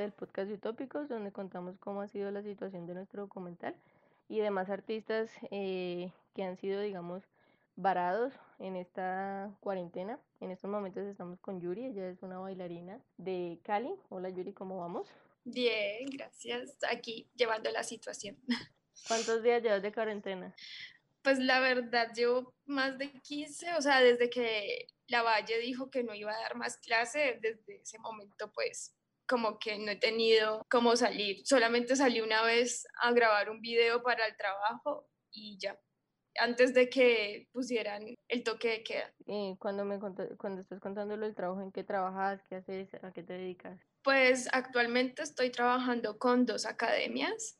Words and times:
del 0.00 0.12
podcast 0.12 0.50
Utópicos, 0.50 1.08
donde 1.08 1.30
contamos 1.30 1.78
cómo 1.78 2.00
ha 2.00 2.08
sido 2.08 2.30
la 2.30 2.42
situación 2.42 2.86
de 2.86 2.94
nuestro 2.94 3.22
documental 3.22 3.74
y 4.28 4.38
demás 4.38 4.70
artistas 4.70 5.30
eh, 5.50 6.10
que 6.34 6.44
han 6.44 6.56
sido, 6.56 6.80
digamos, 6.80 7.22
varados 7.76 8.32
en 8.58 8.76
esta 8.76 9.50
cuarentena. 9.60 10.18
En 10.40 10.50
estos 10.50 10.70
momentos 10.70 11.04
estamos 11.04 11.38
con 11.40 11.60
Yuri, 11.60 11.86
ella 11.86 12.08
es 12.08 12.22
una 12.22 12.38
bailarina 12.38 13.00
de 13.18 13.58
Cali. 13.62 13.92
Hola 14.08 14.30
Yuri, 14.30 14.52
¿cómo 14.52 14.78
vamos? 14.78 15.08
Bien, 15.44 16.06
gracias. 16.10 16.78
Aquí 16.90 17.28
llevando 17.34 17.70
la 17.70 17.82
situación. 17.82 18.38
¿Cuántos 19.08 19.42
días 19.42 19.62
llevas 19.62 19.82
de 19.82 19.92
cuarentena? 19.92 20.54
Pues 21.22 21.38
la 21.38 21.60
verdad, 21.60 22.12
llevo 22.14 22.54
más 22.64 22.96
de 22.96 23.10
15, 23.12 23.74
o 23.74 23.82
sea, 23.82 24.00
desde 24.00 24.30
que 24.30 24.86
la 25.08 25.22
Valle 25.22 25.58
dijo 25.58 25.90
que 25.90 26.02
no 26.02 26.14
iba 26.14 26.32
a 26.32 26.40
dar 26.40 26.56
más 26.56 26.78
clase, 26.78 27.38
desde 27.42 27.82
ese 27.82 27.98
momento 27.98 28.50
pues 28.52 28.94
como 29.30 29.60
que 29.60 29.78
no 29.78 29.92
he 29.92 29.96
tenido 29.96 30.66
cómo 30.68 30.96
salir. 30.96 31.46
Solamente 31.46 31.94
salí 31.94 32.20
una 32.20 32.42
vez 32.42 32.84
a 33.00 33.12
grabar 33.12 33.48
un 33.48 33.60
video 33.60 34.02
para 34.02 34.26
el 34.26 34.36
trabajo 34.36 35.08
y 35.30 35.56
ya, 35.56 35.78
antes 36.40 36.74
de 36.74 36.90
que 36.90 37.48
pusieran 37.52 38.16
el 38.26 38.42
toque 38.42 38.70
de 38.70 38.82
queda. 38.82 39.14
Y 39.26 39.56
cuando, 39.60 39.84
me 39.84 40.00
cuando 40.00 40.60
estás 40.60 40.80
contándolo 40.80 41.26
el 41.26 41.36
trabajo, 41.36 41.62
¿en 41.62 41.70
qué 41.70 41.84
trabajas? 41.84 42.42
¿Qué 42.48 42.56
haces? 42.56 42.88
¿A 43.04 43.12
qué 43.12 43.22
te 43.22 43.34
dedicas? 43.34 43.80
Pues 44.02 44.48
actualmente 44.52 45.22
estoy 45.22 45.50
trabajando 45.50 46.18
con 46.18 46.44
dos 46.44 46.66
academias. 46.66 47.56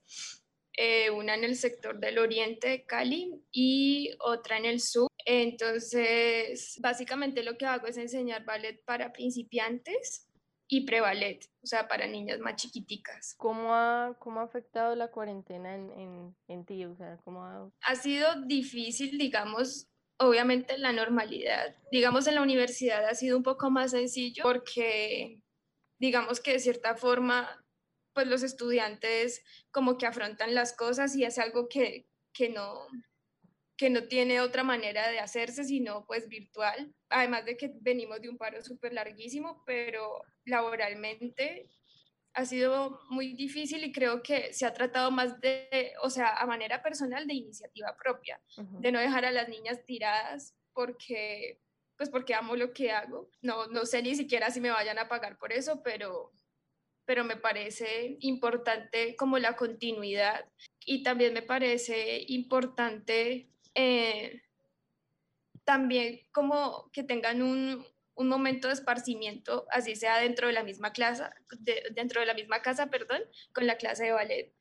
Eh, 0.76 1.10
una 1.10 1.34
en 1.34 1.44
el 1.44 1.54
sector 1.54 2.00
del 2.00 2.18
oriente 2.18 2.68
de 2.68 2.84
Cali 2.84 3.44
y 3.52 4.10
otra 4.18 4.58
en 4.58 4.64
el 4.64 4.80
sur. 4.80 5.08
Entonces, 5.24 6.78
básicamente 6.80 7.44
lo 7.44 7.56
que 7.56 7.66
hago 7.66 7.86
es 7.86 7.96
enseñar 7.96 8.44
ballet 8.44 8.82
para 8.84 9.12
principiantes 9.12 10.29
y 10.72 10.82
pre-ballet, 10.82 11.40
o 11.62 11.66
sea, 11.66 11.88
para 11.88 12.06
niñas 12.06 12.38
más 12.38 12.54
chiquiticas. 12.54 13.34
¿Cómo 13.36 13.74
ha, 13.74 14.16
cómo 14.20 14.38
ha 14.38 14.44
afectado 14.44 14.94
la 14.94 15.08
cuarentena 15.08 15.74
en, 15.74 15.90
en, 15.90 16.36
en 16.46 16.64
ti? 16.64 16.84
O 16.84 16.94
sea, 16.94 17.18
¿cómo 17.24 17.44
ha... 17.44 17.68
ha 17.82 17.94
sido 17.96 18.40
difícil, 18.42 19.18
digamos, 19.18 19.88
obviamente 20.18 20.74
en 20.74 20.82
la 20.82 20.92
normalidad. 20.92 21.74
Digamos, 21.90 22.28
en 22.28 22.36
la 22.36 22.42
universidad 22.42 23.04
ha 23.04 23.14
sido 23.16 23.36
un 23.36 23.42
poco 23.42 23.68
más 23.68 23.90
sencillo 23.90 24.44
porque, 24.44 25.42
digamos 25.98 26.40
que 26.40 26.52
de 26.52 26.60
cierta 26.60 26.94
forma 26.94 27.48
pues 28.12 28.28
los 28.28 28.44
estudiantes 28.44 29.42
como 29.72 29.98
que 29.98 30.06
afrontan 30.06 30.54
las 30.54 30.72
cosas 30.72 31.16
y 31.16 31.24
es 31.24 31.38
algo 31.38 31.68
que, 31.68 32.06
que 32.32 32.48
no 32.48 32.86
que 33.80 33.88
no 33.88 34.04
tiene 34.08 34.42
otra 34.42 34.62
manera 34.62 35.08
de 35.08 35.20
hacerse 35.20 35.64
sino 35.64 36.04
pues 36.04 36.28
virtual, 36.28 36.92
además 37.08 37.46
de 37.46 37.56
que 37.56 37.72
venimos 37.80 38.20
de 38.20 38.28
un 38.28 38.36
paro 38.36 38.62
súper 38.62 38.92
larguísimo, 38.92 39.62
pero 39.64 40.20
laboralmente 40.44 41.66
ha 42.34 42.44
sido 42.44 43.00
muy 43.08 43.32
difícil 43.32 43.82
y 43.82 43.90
creo 43.90 44.22
que 44.22 44.52
se 44.52 44.66
ha 44.66 44.74
tratado 44.74 45.10
más 45.10 45.40
de, 45.40 45.94
o 46.02 46.10
sea, 46.10 46.36
a 46.36 46.44
manera 46.44 46.82
personal 46.82 47.26
de 47.26 47.32
iniciativa 47.32 47.96
propia, 47.96 48.38
de 48.80 48.92
no 48.92 49.00
dejar 49.00 49.24
a 49.24 49.30
las 49.30 49.48
niñas 49.48 49.82
tiradas 49.86 50.54
porque, 50.74 51.58
pues 51.96 52.10
porque 52.10 52.34
amo 52.34 52.56
lo 52.56 52.74
que 52.74 52.90
hago. 52.90 53.30
No, 53.40 53.66
no 53.68 53.86
sé 53.86 54.02
ni 54.02 54.14
siquiera 54.14 54.50
si 54.50 54.60
me 54.60 54.68
vayan 54.68 54.98
a 54.98 55.08
pagar 55.08 55.38
por 55.38 55.54
eso, 55.54 55.82
pero, 55.82 56.32
pero 57.06 57.24
me 57.24 57.36
parece 57.36 58.18
importante 58.20 59.16
como 59.16 59.38
la 59.38 59.56
continuidad 59.56 60.44
y 60.84 61.02
también 61.02 61.32
me 61.32 61.40
parece 61.40 62.26
importante 62.28 63.50
eh, 63.74 64.42
también 65.64 66.20
como 66.32 66.90
que 66.92 67.04
tengan 67.04 67.42
un, 67.42 67.86
un, 68.14 68.28
momento 68.28 68.68
de 68.68 68.74
esparcimiento, 68.74 69.66
así 69.70 69.96
sea 69.96 70.18
dentro 70.18 70.48
de 70.48 70.52
la 70.52 70.64
misma 70.64 70.92
clase, 70.92 71.24
dentro 71.92 72.20
de 72.20 72.26
la 72.26 72.34
misma 72.34 72.62
casa, 72.62 72.90
perdón, 72.90 73.22
con 73.52 73.66
la 73.66 73.76
clase 73.76 74.04
de 74.04 74.12
ballet. 74.12 74.52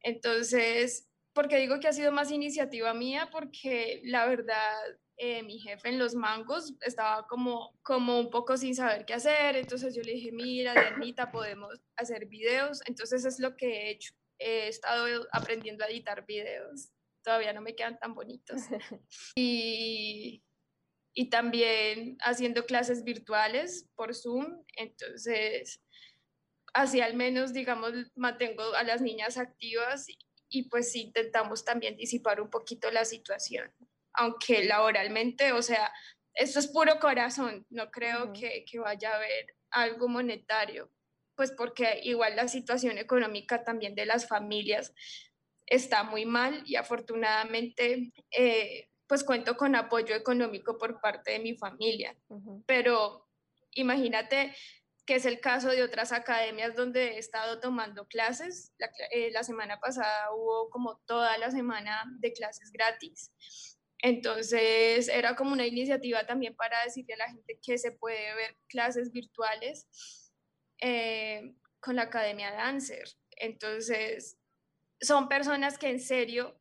Entonces, 0.00 1.08
porque 1.32 1.58
digo 1.58 1.78
que 1.80 1.88
ha 1.88 1.92
sido 1.92 2.12
más 2.12 2.30
iniciativa 2.30 2.94
mía, 2.94 3.28
porque 3.30 4.00
la 4.04 4.26
verdad 4.26 4.74
eh, 5.20 5.42
mi 5.42 5.58
jefe 5.58 5.88
en 5.88 5.98
los 5.98 6.14
mangos 6.14 6.74
estaba 6.80 7.26
como, 7.26 7.76
como 7.82 8.20
un 8.20 8.30
poco 8.30 8.56
sin 8.56 8.76
saber 8.76 9.04
qué 9.04 9.14
hacer, 9.14 9.56
entonces 9.56 9.92
yo 9.92 10.02
le 10.02 10.12
dije, 10.12 10.30
mira, 10.30 10.72
Dianita, 10.74 11.32
podemos 11.32 11.74
hacer 11.96 12.26
videos, 12.26 12.80
entonces 12.86 13.24
es 13.24 13.40
lo 13.40 13.56
que 13.56 13.66
he 13.66 13.90
hecho, 13.90 14.14
he 14.38 14.68
estado 14.68 15.26
aprendiendo 15.32 15.84
a 15.84 15.88
editar 15.88 16.24
videos, 16.24 16.92
todavía 17.28 17.52
no 17.52 17.60
me 17.60 17.74
quedan 17.74 17.98
tan 17.98 18.14
bonitos, 18.14 18.62
y, 19.36 20.42
y 21.14 21.28
también 21.28 22.16
haciendo 22.20 22.64
clases 22.64 23.04
virtuales 23.04 23.86
por 23.94 24.14
Zoom, 24.14 24.64
entonces 24.76 25.82
así 26.72 27.02
al 27.02 27.14
menos, 27.14 27.52
digamos, 27.52 27.92
mantengo 28.14 28.62
a 28.74 28.82
las 28.82 29.02
niñas 29.02 29.36
activas 29.36 30.08
y, 30.08 30.16
y 30.48 30.70
pues 30.70 30.96
intentamos 30.96 31.66
también 31.66 31.96
disipar 31.96 32.40
un 32.40 32.48
poquito 32.48 32.90
la 32.90 33.04
situación 33.04 33.70
aunque 34.14 34.64
laboralmente, 34.64 35.52
o 35.52 35.62
sea, 35.62 35.92
esto 36.34 36.58
es 36.58 36.66
puro 36.66 36.98
corazón, 36.98 37.64
no 37.70 37.90
creo 37.90 38.32
que, 38.32 38.64
que, 38.68 38.78
vaya 38.80 39.12
a 39.12 39.16
haber 39.16 39.54
algo 39.70 40.08
monetario, 40.08 40.90
pues 41.36 41.52
porque 41.52 42.00
igual 42.02 42.34
la 42.34 42.48
situación 42.48 42.98
económica 42.98 43.62
también 43.62 43.94
de 43.94 44.06
las 44.06 44.26
familias 44.26 44.92
está 45.68 46.02
muy 46.02 46.24
mal 46.24 46.62
y 46.66 46.76
afortunadamente 46.76 48.12
eh, 48.30 48.88
pues 49.06 49.24
cuento 49.24 49.56
con 49.56 49.74
apoyo 49.76 50.14
económico 50.14 50.76
por 50.78 51.00
parte 51.00 51.32
de 51.32 51.38
mi 51.38 51.56
familia, 51.56 52.16
pero 52.66 53.26
imagínate 53.72 54.54
que 55.06 55.14
es 55.14 55.24
el 55.24 55.40
caso 55.40 55.70
de 55.70 55.82
otras 55.82 56.12
academias 56.12 56.74
donde 56.74 57.14
he 57.14 57.18
estado 57.18 57.60
tomando 57.60 58.06
clases. 58.06 58.74
La, 58.76 58.90
eh, 59.10 59.30
la 59.30 59.42
semana 59.42 59.80
pasada 59.80 60.34
hubo 60.34 60.68
como 60.68 60.98
toda 61.06 61.38
la 61.38 61.50
semana 61.50 62.04
de 62.18 62.34
clases 62.34 62.70
gratis 62.70 63.32
entonces 64.00 65.08
era 65.08 65.34
como 65.34 65.52
una 65.52 65.66
iniciativa 65.66 66.24
también 66.24 66.54
para 66.54 66.84
decirle 66.84 67.14
a 67.14 67.18
la 67.18 67.30
gente 67.30 67.58
que 67.60 67.78
se 67.78 67.92
puede 67.92 68.34
ver 68.34 68.56
clases 68.68 69.10
virtuales 69.12 69.88
eh, 70.80 71.54
con 71.80 71.96
la 71.96 72.02
Academia 72.02 72.52
Dancer. 72.52 73.08
Entonces 73.36 74.38
son 75.00 75.28
personas 75.28 75.78
que 75.78 75.90
en 75.90 76.00
serio 76.00 76.56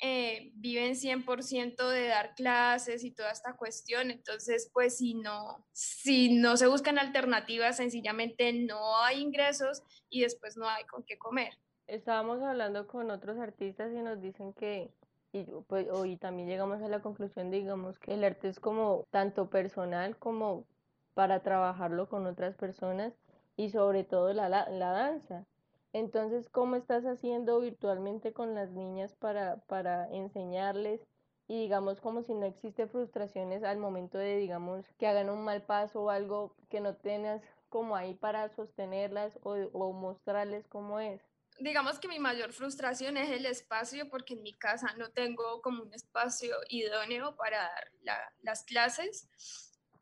eh, 0.00 0.50
viven 0.54 0.94
100% 0.94 1.88
de 1.88 2.08
dar 2.08 2.34
clases 2.34 3.04
y 3.04 3.12
toda 3.12 3.30
esta 3.30 3.56
cuestión. 3.56 4.10
Entonces, 4.10 4.70
pues 4.72 4.98
si 4.98 5.14
no, 5.14 5.64
si 5.72 6.34
no 6.34 6.56
se 6.56 6.66
buscan 6.66 6.98
alternativas, 6.98 7.76
sencillamente 7.76 8.52
no 8.52 8.96
hay 8.98 9.20
ingresos 9.20 9.82
y 10.08 10.22
después 10.22 10.56
no 10.56 10.68
hay 10.68 10.84
con 10.84 11.04
qué 11.04 11.18
comer. 11.18 11.58
Estábamos 11.86 12.42
hablando 12.42 12.86
con 12.86 13.10
otros 13.10 13.38
artistas 13.38 13.92
y 13.92 14.02
nos 14.02 14.20
dicen 14.20 14.52
que 14.54 14.92
y 15.32 15.44
pues 15.66 15.88
también 16.20 16.46
llegamos 16.46 16.82
a 16.82 16.88
la 16.88 17.00
conclusión, 17.00 17.50
digamos, 17.50 17.98
que 17.98 18.12
el 18.12 18.22
arte 18.22 18.48
es 18.48 18.60
como 18.60 19.06
tanto 19.10 19.48
personal 19.48 20.16
como 20.18 20.66
para 21.14 21.42
trabajarlo 21.42 22.08
con 22.08 22.26
otras 22.26 22.54
personas 22.54 23.14
y 23.56 23.70
sobre 23.70 24.04
todo 24.04 24.32
la, 24.34 24.48
la, 24.48 24.90
danza. 24.90 25.46
Entonces, 25.92 26.48
¿cómo 26.48 26.76
estás 26.76 27.04
haciendo 27.04 27.60
virtualmente 27.60 28.32
con 28.32 28.54
las 28.54 28.70
niñas 28.70 29.14
para, 29.14 29.58
para 29.66 30.08
enseñarles? 30.10 31.00
Y 31.48 31.60
digamos 31.60 32.00
como 32.00 32.22
si 32.22 32.34
no 32.34 32.46
existe 32.46 32.86
frustraciones 32.86 33.62
al 33.62 33.78
momento 33.78 34.16
de, 34.16 34.36
digamos, 34.36 34.86
que 34.98 35.06
hagan 35.06 35.28
un 35.28 35.44
mal 35.44 35.62
paso 35.62 36.02
o 36.02 36.10
algo 36.10 36.56
que 36.70 36.80
no 36.80 36.96
tengas 36.96 37.42
como 37.68 37.96
ahí 37.96 38.14
para 38.14 38.48
sostenerlas 38.50 39.38
o, 39.42 39.52
o 39.72 39.92
mostrarles 39.92 40.66
cómo 40.68 41.00
es 41.00 41.20
digamos 41.58 41.98
que 41.98 42.08
mi 42.08 42.18
mayor 42.18 42.52
frustración 42.52 43.16
es 43.16 43.30
el 43.30 43.46
espacio 43.46 44.08
porque 44.08 44.34
en 44.34 44.42
mi 44.42 44.54
casa 44.54 44.94
no 44.96 45.10
tengo 45.10 45.60
como 45.62 45.82
un 45.82 45.94
espacio 45.94 46.56
idóneo 46.68 47.36
para 47.36 47.70
dar 48.02 48.32
las 48.42 48.64
clases. 48.64 49.28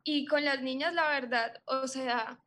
Y 0.03 0.25
con 0.25 0.43
las 0.43 0.61
niñas, 0.61 0.93
la 0.93 1.07
verdad, 1.07 1.61
o 1.65 1.87
sea, 1.87 2.39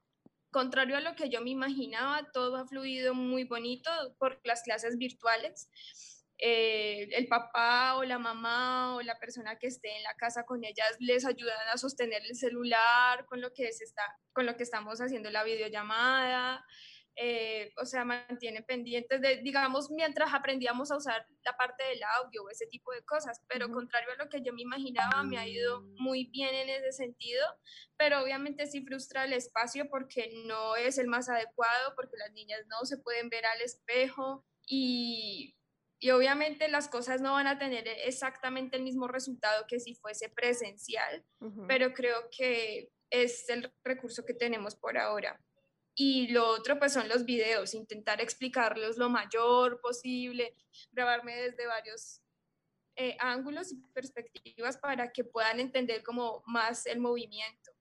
contrario 0.54 0.96
a 0.96 1.00
lo 1.00 1.16
que 1.16 1.28
yo 1.28 1.40
me 1.40 1.50
imaginaba, 1.50 2.30
todo 2.32 2.56
ha 2.56 2.64
fluido 2.64 3.12
muy 3.12 3.42
bonito 3.42 3.90
por 4.20 4.40
las 4.44 4.62
clases 4.62 4.96
virtuales. 4.98 5.68
Eh, 6.38 7.08
el 7.10 7.26
papá 7.26 7.96
o 7.96 8.04
la 8.04 8.20
mamá 8.20 8.94
o 8.94 9.02
la 9.02 9.18
persona 9.18 9.58
que 9.58 9.66
esté 9.66 9.96
en 9.96 10.04
la 10.04 10.14
casa 10.14 10.44
con 10.44 10.64
ellas 10.64 10.96
les 11.00 11.26
ayudan 11.26 11.68
a 11.72 11.76
sostener 11.76 12.22
el 12.24 12.36
celular 12.36 13.26
con 13.26 13.40
lo 13.40 13.52
que, 13.52 13.72
se 13.72 13.82
está, 13.82 14.02
con 14.32 14.46
lo 14.46 14.56
que 14.56 14.62
estamos 14.62 15.00
haciendo 15.00 15.28
la 15.30 15.42
videollamada. 15.42 16.64
Eh, 17.16 17.72
o 17.76 17.86
sea, 17.86 18.04
mantiene 18.04 18.62
pendientes 18.62 19.20
de, 19.20 19.36
digamos, 19.36 19.88
mientras 19.90 20.34
aprendíamos 20.34 20.90
a 20.90 20.96
usar 20.96 21.24
la 21.44 21.56
parte 21.56 21.84
del 21.84 22.02
audio 22.02 22.42
o 22.42 22.50
ese 22.50 22.66
tipo 22.66 22.90
de 22.92 23.04
cosas, 23.04 23.40
pero 23.48 23.70
contrario 23.70 24.08
a 24.12 24.24
lo 24.24 24.28
que 24.28 24.42
yo 24.42 24.52
me 24.52 24.62
imaginaba, 24.62 25.22
me 25.22 25.38
ha 25.38 25.46
ido 25.46 25.82
muy 25.98 26.24
bien 26.26 26.52
en 26.54 26.68
ese 26.70 26.90
sentido, 26.90 27.44
pero 27.96 28.20
obviamente 28.20 28.66
sí 28.66 28.84
frustra 28.84 29.24
el 29.24 29.32
espacio 29.32 29.88
porque 29.88 30.32
no 30.46 30.74
es 30.74 30.98
el 30.98 31.06
más 31.06 31.28
adecuado, 31.28 31.94
porque 31.94 32.16
las 32.16 32.32
niñas 32.32 32.62
no 32.66 32.84
se 32.84 32.98
pueden 32.98 33.28
ver 33.28 33.46
al 33.46 33.60
espejo 33.60 34.44
y, 34.66 35.56
y 36.00 36.10
obviamente 36.10 36.68
las 36.68 36.88
cosas 36.88 37.20
no 37.20 37.34
van 37.34 37.46
a 37.46 37.60
tener 37.60 37.86
exactamente 37.86 38.76
el 38.76 38.82
mismo 38.82 39.06
resultado 39.06 39.66
que 39.68 39.78
si 39.78 39.94
fuese 39.94 40.30
presencial, 40.30 41.24
pero 41.68 41.94
creo 41.94 42.28
que 42.36 42.90
es 43.10 43.48
el 43.48 43.72
recurso 43.84 44.24
que 44.24 44.34
tenemos 44.34 44.74
por 44.74 44.98
ahora. 44.98 45.40
Y 45.94 46.28
lo 46.28 46.48
otro 46.48 46.78
pues 46.78 46.92
son 46.92 47.08
los 47.08 47.24
videos, 47.24 47.74
intentar 47.74 48.20
explicarlos 48.20 48.98
lo 48.98 49.08
mayor 49.08 49.80
posible, 49.80 50.56
grabarme 50.90 51.36
desde 51.36 51.66
varios 51.66 52.20
eh, 52.96 53.16
ángulos 53.20 53.72
y 53.72 53.76
perspectivas 53.92 54.76
para 54.78 55.12
que 55.12 55.24
puedan 55.24 55.60
entender 55.60 56.02
como 56.02 56.42
más 56.46 56.86
el 56.86 57.00
movimiento. 57.00 57.74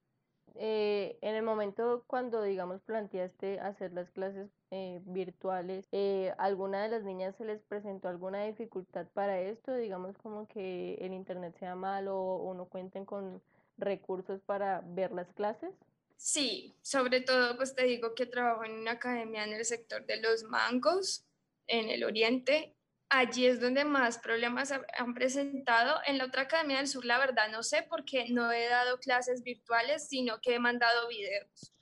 Eh, 0.55 1.17
en 1.21 1.35
el 1.35 1.43
momento 1.43 2.03
cuando, 2.05 2.43
digamos, 2.43 2.81
planteaste 2.83 3.59
hacer 3.59 3.91
las 3.93 4.11
clases 4.11 4.51
eh, 4.69 5.01
virtuales, 5.05 5.87
eh, 5.91 6.33
¿alguna 6.37 6.83
de 6.83 6.89
las 6.89 7.03
niñas 7.03 7.35
se 7.37 7.45
les 7.45 7.63
presentó 7.63 8.07
alguna 8.07 8.43
dificultad 8.43 9.07
para 9.13 9.39
esto? 9.39 9.73
Digamos 9.75 10.17
como 10.19 10.47
que 10.47 10.95
el 11.01 11.13
internet 11.13 11.55
sea 11.57 11.75
malo 11.75 12.17
o 12.19 12.53
no 12.53 12.65
cuenten 12.65 13.05
con 13.05 13.41
recursos 13.77 14.41
para 14.41 14.81
ver 14.85 15.11
las 15.11 15.33
clases. 15.33 15.73
Sí, 16.15 16.73
sobre 16.81 17.21
todo 17.21 17.57
pues 17.57 17.75
te 17.75 17.83
digo 17.83 18.15
que 18.15 18.25
trabajo 18.25 18.63
en 18.63 18.73
una 18.73 18.91
academia 18.91 19.43
en 19.43 19.53
el 19.53 19.65
sector 19.65 20.05
de 20.05 20.17
los 20.17 20.43
mangos, 20.43 21.25
en 21.67 21.89
el 21.89 22.03
oriente, 22.03 22.75
allí 23.09 23.45
es 23.45 23.61
donde 23.61 23.85
más 23.85 24.17
problemas 24.17 24.71
han 24.71 25.13
presentado. 25.13 25.99
En 26.05 26.17
la 26.17 26.25
otra 26.25 26.43
Academia 26.43 26.77
del 26.77 26.87
Sur, 26.87 27.05
la 27.05 27.19
verdad, 27.19 27.49
no 27.51 27.61
sé 27.61 27.83
porque 27.83 28.25
no 28.29 28.51
he 28.51 28.67
dado 28.67 28.99
clases 28.99 29.43
virtuales, 29.43 30.07
sino 30.07 30.41
que 30.41 30.55
he 30.55 30.59
mandado 30.59 31.07
videos. 31.07 31.73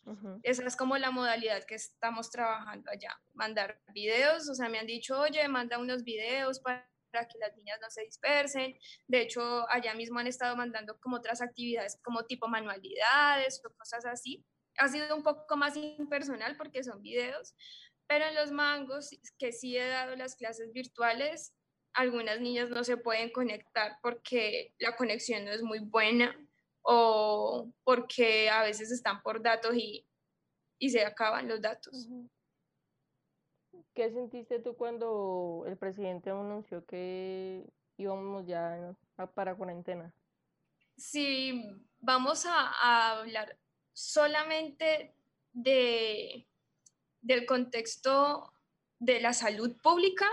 Esa 0.43 0.65
es 0.65 0.75
como 0.75 0.97
la 0.97 1.11
modalidad 1.11 1.63
que 1.63 1.75
estamos 1.75 2.31
trabajando 2.31 2.91
allá, 2.91 3.17
mandar 3.33 3.79
videos, 3.93 4.49
o 4.49 4.55
sea, 4.55 4.67
me 4.67 4.79
han 4.79 4.87
dicho, 4.87 5.17
oye, 5.17 5.47
manda 5.47 5.77
unos 5.77 6.03
videos 6.03 6.59
para 6.59 6.90
que 7.11 7.37
las 7.39 7.55
niñas 7.55 7.79
no 7.81 7.89
se 7.89 8.03
dispersen. 8.03 8.77
De 9.07 9.21
hecho, 9.21 9.69
allá 9.69 9.93
mismo 9.93 10.19
han 10.19 10.27
estado 10.27 10.55
mandando 10.55 10.99
como 10.99 11.17
otras 11.17 11.41
actividades, 11.41 11.99
como 12.01 12.25
tipo 12.25 12.47
manualidades 12.47 13.61
o 13.65 13.73
cosas 13.75 14.05
así. 14.05 14.45
Ha 14.77 14.87
sido 14.87 15.15
un 15.15 15.23
poco 15.23 15.57
más 15.57 15.75
impersonal 15.75 16.55
porque 16.57 16.83
son 16.83 17.01
videos, 17.01 17.53
pero 18.07 18.25
en 18.25 18.35
los 18.35 18.51
mangos, 18.51 19.09
que 19.37 19.51
sí 19.51 19.77
he 19.77 19.87
dado 19.87 20.15
las 20.15 20.35
clases 20.35 20.71
virtuales, 20.71 21.53
algunas 21.93 22.39
niñas 22.39 22.69
no 22.69 22.83
se 22.83 22.97
pueden 22.97 23.31
conectar 23.31 23.97
porque 24.01 24.73
la 24.79 24.95
conexión 24.95 25.45
no 25.45 25.51
es 25.51 25.61
muy 25.61 25.79
buena 25.79 26.35
o 26.83 27.71
porque 27.83 28.49
a 28.49 28.63
veces 28.63 28.91
están 28.91 29.21
por 29.21 29.41
datos 29.41 29.75
y, 29.75 30.07
y 30.79 30.89
se 30.89 31.05
acaban 31.05 31.47
los 31.47 31.61
datos. 31.61 32.07
¿Qué 33.93 34.09
sentiste 34.11 34.59
tú 34.59 34.75
cuando 34.75 35.65
el 35.67 35.77
presidente 35.77 36.29
anunció 36.29 36.85
que 36.85 37.63
íbamos 37.97 38.47
ya 38.47 38.95
para 39.33 39.55
cuarentena? 39.55 40.13
Sí, 40.95 41.63
vamos 41.99 42.45
a 42.45 43.19
hablar 43.19 43.57
solamente 43.93 45.13
de 45.53 46.47
del 47.21 47.45
contexto 47.45 48.51
de 48.99 49.19
la 49.19 49.33
salud 49.33 49.77
pública 49.81 50.27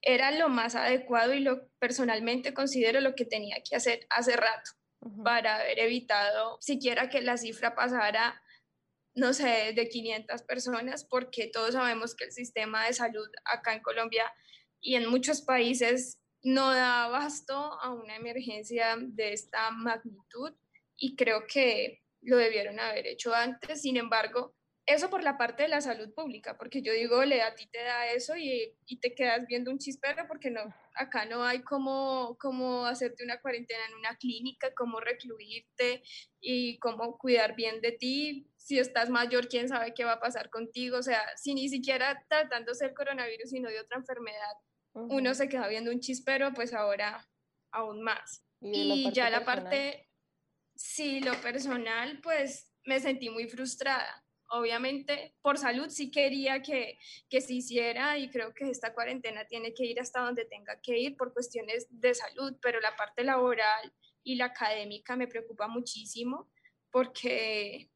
era 0.00 0.30
lo 0.30 0.48
más 0.48 0.74
adecuado 0.74 1.34
y 1.34 1.40
lo 1.40 1.68
personalmente 1.78 2.52
considero 2.52 3.00
lo 3.00 3.14
que 3.14 3.24
tenía 3.24 3.56
que 3.62 3.76
hacer 3.76 4.06
hace 4.10 4.36
rato 4.36 4.70
para 5.22 5.56
haber 5.56 5.78
evitado 5.78 6.58
siquiera 6.60 7.08
que 7.08 7.20
la 7.20 7.36
cifra 7.36 7.74
pasara, 7.74 8.42
no 9.14 9.32
sé, 9.32 9.72
de 9.74 9.88
500 9.88 10.42
personas, 10.42 11.04
porque 11.04 11.46
todos 11.46 11.74
sabemos 11.74 12.14
que 12.14 12.24
el 12.24 12.32
sistema 12.32 12.86
de 12.86 12.92
salud 12.92 13.28
acá 13.44 13.74
en 13.74 13.82
Colombia 13.82 14.32
y 14.80 14.96
en 14.96 15.08
muchos 15.08 15.42
países 15.42 16.18
no 16.42 16.72
da 16.72 17.04
abasto 17.04 17.54
a 17.54 17.92
una 17.92 18.16
emergencia 18.16 18.96
de 19.00 19.32
esta 19.32 19.70
magnitud 19.70 20.52
y 20.96 21.16
creo 21.16 21.46
que 21.46 22.02
lo 22.20 22.36
debieron 22.36 22.78
haber 22.80 23.06
hecho 23.06 23.34
antes. 23.34 23.82
Sin 23.82 23.96
embargo, 23.96 24.54
eso 24.86 25.08
por 25.08 25.22
la 25.22 25.38
parte 25.38 25.62
de 25.62 25.70
la 25.70 25.80
salud 25.80 26.12
pública, 26.12 26.58
porque 26.58 26.82
yo 26.82 26.92
digo, 26.92 27.24
le 27.24 27.40
a 27.40 27.54
ti 27.54 27.66
te 27.66 27.82
da 27.82 28.10
eso 28.10 28.36
y, 28.36 28.74
y, 28.86 28.98
te 29.00 29.14
quedas 29.14 29.46
viendo 29.46 29.70
un 29.70 29.78
chispero 29.78 30.26
porque 30.28 30.50
no, 30.50 30.60
acá 30.94 31.24
no 31.24 31.42
hay 31.42 31.62
cómo, 31.62 32.36
cómo 32.38 32.84
hacerte 32.84 33.24
una 33.24 33.40
cuarentena 33.40 33.80
en 33.88 33.94
una 33.94 34.16
clínica, 34.16 34.74
cómo 34.74 35.00
recluirte 35.00 36.02
y 36.40 36.78
cómo 36.78 37.16
cuidar 37.16 37.56
bien 37.56 37.80
de 37.80 37.92
ti. 37.92 38.46
Si 38.64 38.78
estás 38.78 39.10
mayor, 39.10 39.48
quién 39.48 39.68
sabe 39.68 39.92
qué 39.92 40.04
va 40.04 40.12
a 40.12 40.20
pasar 40.20 40.48
contigo. 40.48 40.96
O 40.96 41.02
sea, 41.02 41.20
si 41.36 41.54
ni 41.54 41.68
siquiera 41.68 42.24
tratándose 42.28 42.86
el 42.86 42.94
coronavirus, 42.94 43.50
sino 43.50 43.68
de 43.68 43.78
otra 43.78 43.98
enfermedad, 43.98 44.56
uno 44.94 45.34
se 45.34 45.48
queda 45.48 45.68
viendo 45.68 45.90
un 45.90 46.00
chispero, 46.00 46.54
pues 46.54 46.72
ahora 46.72 47.28
aún 47.72 48.02
más. 48.02 48.42
Y, 48.62 49.10
ya 49.12 49.28
la 49.28 49.44
parte, 49.44 50.08
sí, 50.74 51.20
lo 51.20 51.38
personal, 51.42 52.20
pues 52.22 52.72
me 52.84 53.00
sentí 53.00 53.28
muy 53.28 53.48
frustrada 53.48 54.24
obviamente 54.50 55.34
por 55.42 55.58
salud 55.58 55.88
sí 55.88 56.10
quería 56.10 56.62
que, 56.62 56.98
que 57.28 57.40
se 57.40 57.54
hiciera 57.54 58.18
y 58.18 58.30
creo 58.30 58.54
que 58.54 58.70
esta 58.70 58.94
cuarentena 58.94 59.46
tiene 59.46 59.74
que 59.74 59.84
ir 59.84 60.00
hasta 60.00 60.20
donde 60.20 60.44
tenga 60.44 60.80
que 60.80 60.98
ir 60.98 61.16
por 61.16 61.32
cuestiones 61.32 61.86
de 61.90 62.14
salud, 62.14 62.56
pero 62.62 62.80
la 62.80 62.94
parte 62.96 63.24
laboral 63.24 63.92
y 64.22 64.36
la 64.36 64.46
académica 64.46 65.16
me 65.16 65.26
preocupa 65.26 65.66
muchísimo 65.66 66.50
porque 66.90 67.90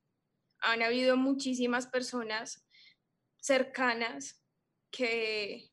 han 0.61 0.83
habido 0.83 1.17
muchísimas 1.17 1.87
personas 1.87 2.67
cercanas 3.41 4.43
que, 4.91 5.71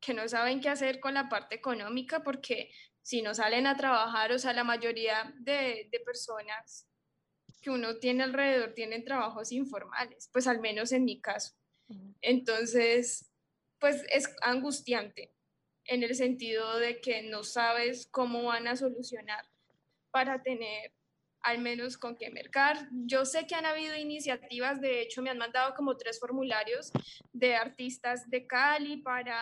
que 0.00 0.14
no 0.14 0.28
saben 0.28 0.60
qué 0.60 0.68
hacer 0.68 1.00
con 1.00 1.14
la 1.14 1.28
parte 1.28 1.56
económica 1.56 2.22
porque 2.22 2.70
si 3.02 3.22
no 3.22 3.34
salen 3.34 3.66
a 3.66 3.76
trabajar, 3.76 4.32
o 4.32 4.38
sea, 4.38 4.52
la 4.52 4.64
mayoría 4.64 5.34
de, 5.38 5.88
de 5.90 6.00
personas 6.04 6.88
que 7.60 7.70
uno 7.70 7.98
tiene 7.98 8.24
alrededor 8.24 8.74
tienen 8.74 9.04
trabajos 9.04 9.52
informales, 9.52 10.28
pues 10.32 10.46
al 10.46 10.60
menos 10.60 10.92
en 10.92 11.04
mi 11.04 11.20
caso. 11.20 11.54
Entonces, 12.20 13.32
pues 13.78 14.04
es 14.12 14.28
angustiante 14.42 15.34
en 15.84 16.02
el 16.02 16.14
sentido 16.14 16.78
de 16.78 17.00
que 17.00 17.22
no 17.22 17.44
sabes 17.44 18.06
cómo 18.10 18.44
van 18.44 18.68
a 18.68 18.76
solucionar 18.76 19.44
para 20.10 20.42
tener 20.42 20.92
al 21.42 21.58
menos 21.58 21.96
con 21.96 22.16
qué 22.16 22.30
mercar. 22.30 22.88
Yo 22.90 23.24
sé 23.24 23.46
que 23.46 23.54
han 23.54 23.66
habido 23.66 23.96
iniciativas, 23.96 24.80
de 24.80 25.02
hecho 25.02 25.22
me 25.22 25.30
han 25.30 25.38
mandado 25.38 25.74
como 25.74 25.96
tres 25.96 26.18
formularios 26.18 26.90
de 27.32 27.54
artistas 27.54 28.28
de 28.28 28.46
Cali 28.46 28.98
para 28.98 29.36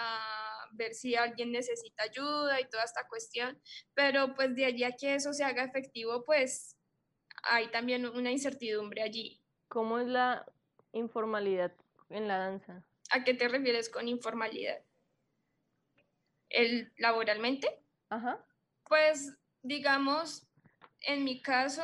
ver 0.73 0.95
si 0.95 1.15
alguien 1.15 1.53
necesita 1.53 2.05
ayuda 2.05 2.61
y 2.61 2.69
toda 2.69 2.85
esta 2.85 3.07
cuestión, 3.09 3.61
pero 3.95 4.35
pues 4.35 4.55
de 4.55 4.67
allí 4.67 4.85
a 4.85 4.93
que 4.93 5.15
eso 5.15 5.33
se 5.33 5.45
haga 5.45 5.65
efectivo, 5.65 6.25
pues 6.25 6.77
hay 7.43 7.71
también 7.71 8.07
una 8.07 8.31
incertidumbre 8.31 9.03
allí. 9.03 9.41
¿Cómo 9.69 9.99
es 9.99 10.07
la 10.07 10.45
informalidad 10.93 11.73
en 12.11 12.29
la 12.29 12.39
danza? 12.39 12.85
¿A 13.11 13.25
qué 13.25 13.35
te 13.35 13.49
refieres 13.49 13.89
con 13.89 14.09
informalidad? 14.09 14.83
¿El 16.49 16.93
laboralmente? 16.99 17.69
Ajá. 18.09 18.45
Pues 18.89 19.37
digamos, 19.63 20.47
en 21.07 21.25
mi 21.25 21.41
caso, 21.41 21.83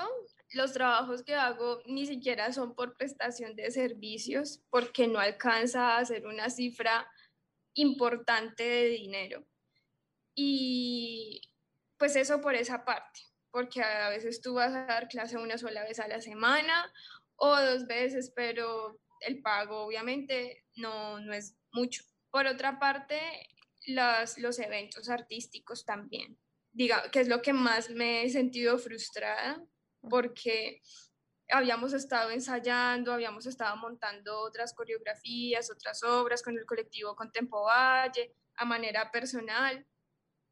los 0.50 0.72
trabajos 0.72 1.22
que 1.22 1.34
hago 1.34 1.80
ni 1.86 2.06
siquiera 2.06 2.52
son 2.52 2.74
por 2.74 2.96
prestación 2.96 3.56
de 3.56 3.70
servicios, 3.70 4.62
porque 4.70 5.08
no 5.08 5.18
alcanza 5.18 5.96
a 5.96 5.98
hacer 5.98 6.26
una 6.26 6.50
cifra 6.50 7.08
importante 7.74 8.62
de 8.62 8.88
dinero. 8.88 9.46
Y 10.34 11.40
pues 11.98 12.16
eso 12.16 12.40
por 12.40 12.54
esa 12.54 12.84
parte 12.84 13.32
porque 13.52 13.82
a 13.82 14.08
veces 14.08 14.40
tú 14.40 14.54
vas 14.54 14.74
a 14.74 14.86
dar 14.86 15.08
clase 15.08 15.36
una 15.36 15.58
sola 15.58 15.84
vez 15.84 16.00
a 16.00 16.08
la 16.08 16.20
semana 16.20 16.92
o 17.36 17.54
dos 17.54 17.86
veces, 17.86 18.32
pero 18.34 18.98
el 19.20 19.42
pago 19.42 19.84
obviamente 19.84 20.64
no, 20.76 21.20
no 21.20 21.32
es 21.32 21.54
mucho. 21.70 22.02
Por 22.30 22.46
otra 22.46 22.80
parte, 22.80 23.20
las, 23.86 24.38
los 24.38 24.58
eventos 24.58 25.08
artísticos 25.10 25.84
también, 25.84 26.38
diga, 26.72 27.10
que 27.10 27.20
es 27.20 27.28
lo 27.28 27.42
que 27.42 27.52
más 27.52 27.90
me 27.90 28.24
he 28.24 28.30
sentido 28.30 28.78
frustrada, 28.78 29.62
porque 30.08 30.80
habíamos 31.50 31.92
estado 31.92 32.30
ensayando, 32.30 33.12
habíamos 33.12 33.46
estado 33.46 33.76
montando 33.76 34.40
otras 34.40 34.74
coreografías, 34.74 35.70
otras 35.70 36.02
obras 36.02 36.42
con 36.42 36.56
el 36.56 36.66
colectivo 36.66 37.14
Contempo 37.14 37.64
Valle, 37.64 38.34
a 38.56 38.64
manera 38.64 39.10
personal, 39.10 39.86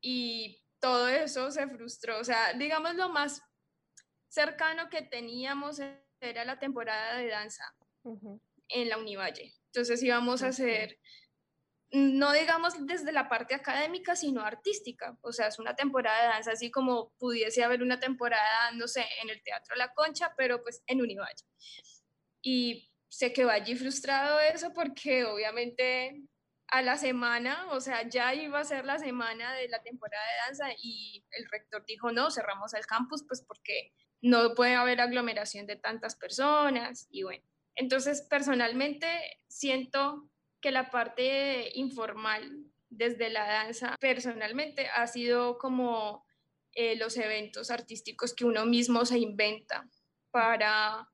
y 0.00 0.62
todo 0.80 1.08
eso 1.08 1.50
se 1.50 1.66
frustró. 1.68 2.18
O 2.18 2.24
sea, 2.24 2.52
digamos 2.54 2.94
lo 2.94 3.08
más 3.08 3.42
cercano 4.28 4.88
que 4.88 5.02
teníamos 5.02 5.80
era 6.20 6.44
la 6.44 6.58
temporada 6.58 7.16
de 7.16 7.28
danza 7.28 7.64
en 8.68 8.88
la 8.88 8.98
Univalle. 8.98 9.54
Entonces 9.66 10.02
íbamos 10.02 10.42
a 10.42 10.48
hacer, 10.48 10.98
no 11.92 12.32
digamos 12.32 12.86
desde 12.86 13.12
la 13.12 13.28
parte 13.28 13.54
académica, 13.54 14.14
sino 14.14 14.42
artística. 14.42 15.16
O 15.22 15.32
sea, 15.32 15.48
es 15.48 15.58
una 15.58 15.74
temporada 15.74 16.22
de 16.22 16.28
danza 16.28 16.52
así 16.52 16.70
como 16.70 17.12
pudiese 17.18 17.64
haber 17.64 17.82
una 17.82 17.98
temporada, 17.98 18.70
no 18.72 18.86
en 19.22 19.30
el 19.30 19.42
Teatro 19.42 19.74
La 19.76 19.92
Concha, 19.92 20.32
pero 20.36 20.62
pues 20.62 20.82
en 20.86 21.00
Univalle. 21.00 21.44
Y 22.42 22.90
se 23.08 23.32
quedó 23.32 23.50
allí 23.50 23.74
frustrado 23.74 24.38
eso 24.40 24.72
porque 24.72 25.24
obviamente 25.24 26.22
a 26.68 26.82
la 26.82 26.96
semana, 26.96 27.66
o 27.72 27.80
sea, 27.80 28.08
ya 28.08 28.32
iba 28.32 28.60
a 28.60 28.64
ser 28.64 28.84
la 28.84 28.98
semana 28.98 29.52
de 29.54 29.68
la 29.68 29.82
temporada 29.82 30.22
de 30.24 30.46
danza 30.46 30.76
y 30.80 31.24
el 31.32 31.46
rector 31.50 31.84
dijo, 31.84 32.12
no, 32.12 32.30
cerramos 32.30 32.72
el 32.74 32.86
campus, 32.86 33.24
pues 33.26 33.42
porque 33.42 33.92
no 34.22 34.54
puede 34.54 34.76
haber 34.76 35.00
aglomeración 35.00 35.66
de 35.66 35.76
tantas 35.76 36.14
personas 36.14 37.08
y 37.10 37.24
bueno, 37.24 37.42
Entonces, 37.74 38.22
personalmente, 38.22 39.06
siento 39.48 40.30
que 40.60 40.70
la 40.70 40.90
parte 40.90 41.70
informal 41.74 42.66
desde 42.88 43.30
la 43.30 43.46
danza, 43.46 43.96
personalmente, 44.00 44.88
ha 44.88 45.06
sido 45.06 45.58
como 45.58 46.24
eh, 46.72 46.96
los 46.96 47.16
eventos 47.16 47.70
artísticos 47.70 48.34
que 48.34 48.44
uno 48.44 48.66
mismo 48.66 49.04
se 49.04 49.18
inventa 49.18 49.88
para, 50.30 51.08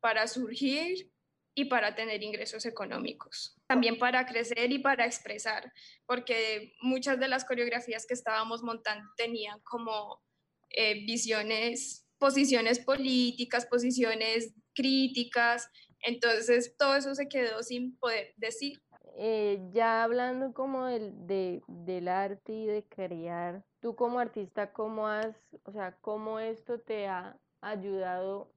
para 0.00 0.26
surgir 0.28 1.10
y 1.54 1.64
para 1.64 1.94
tener 1.94 2.22
ingresos 2.22 2.66
económicos. 2.66 3.56
También 3.66 3.98
para 3.98 4.26
crecer 4.26 4.70
y 4.70 4.78
para 4.78 5.06
expresar, 5.06 5.72
porque 6.06 6.74
muchas 6.80 7.18
de 7.18 7.28
las 7.28 7.44
coreografías 7.44 8.06
que 8.06 8.14
estábamos 8.14 8.62
montando 8.62 9.08
tenían 9.16 9.58
como 9.60 10.22
eh, 10.70 11.06
visiones, 11.06 12.06
posiciones 12.18 12.78
políticas, 12.78 13.66
posiciones 13.66 14.54
críticas, 14.74 15.68
entonces 16.00 16.76
todo 16.76 16.96
eso 16.96 17.14
se 17.14 17.28
quedó 17.28 17.62
sin 17.62 17.96
poder 17.98 18.34
decir. 18.36 18.82
Eh, 19.14 19.60
ya 19.72 20.02
hablando 20.02 20.52
como 20.52 20.86
del, 20.86 21.26
de, 21.26 21.62
del 21.68 22.08
arte 22.08 22.52
y 22.52 22.66
de 22.66 22.84
crear, 22.84 23.64
tú 23.80 23.94
como 23.96 24.18
artista, 24.18 24.72
¿cómo 24.72 25.06
has, 25.06 25.36
o 25.64 25.72
sea, 25.72 25.96
cómo 26.00 26.38
esto 26.38 26.80
te 26.80 27.06
ha 27.08 27.38
ayudado 27.60 28.50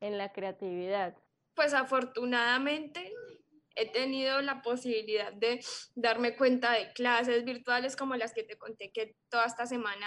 en 0.00 0.18
la 0.18 0.32
creatividad? 0.32 1.16
pues 1.54 1.72
afortunadamente 1.72 3.12
he 3.76 3.90
tenido 3.90 4.40
la 4.42 4.62
posibilidad 4.62 5.32
de 5.32 5.64
darme 5.94 6.36
cuenta 6.36 6.72
de 6.72 6.92
clases 6.92 7.44
virtuales 7.44 7.96
como 7.96 8.14
las 8.16 8.32
que 8.32 8.44
te 8.44 8.56
conté 8.56 8.92
que 8.92 9.16
toda 9.28 9.46
esta 9.46 9.66
semana 9.66 10.06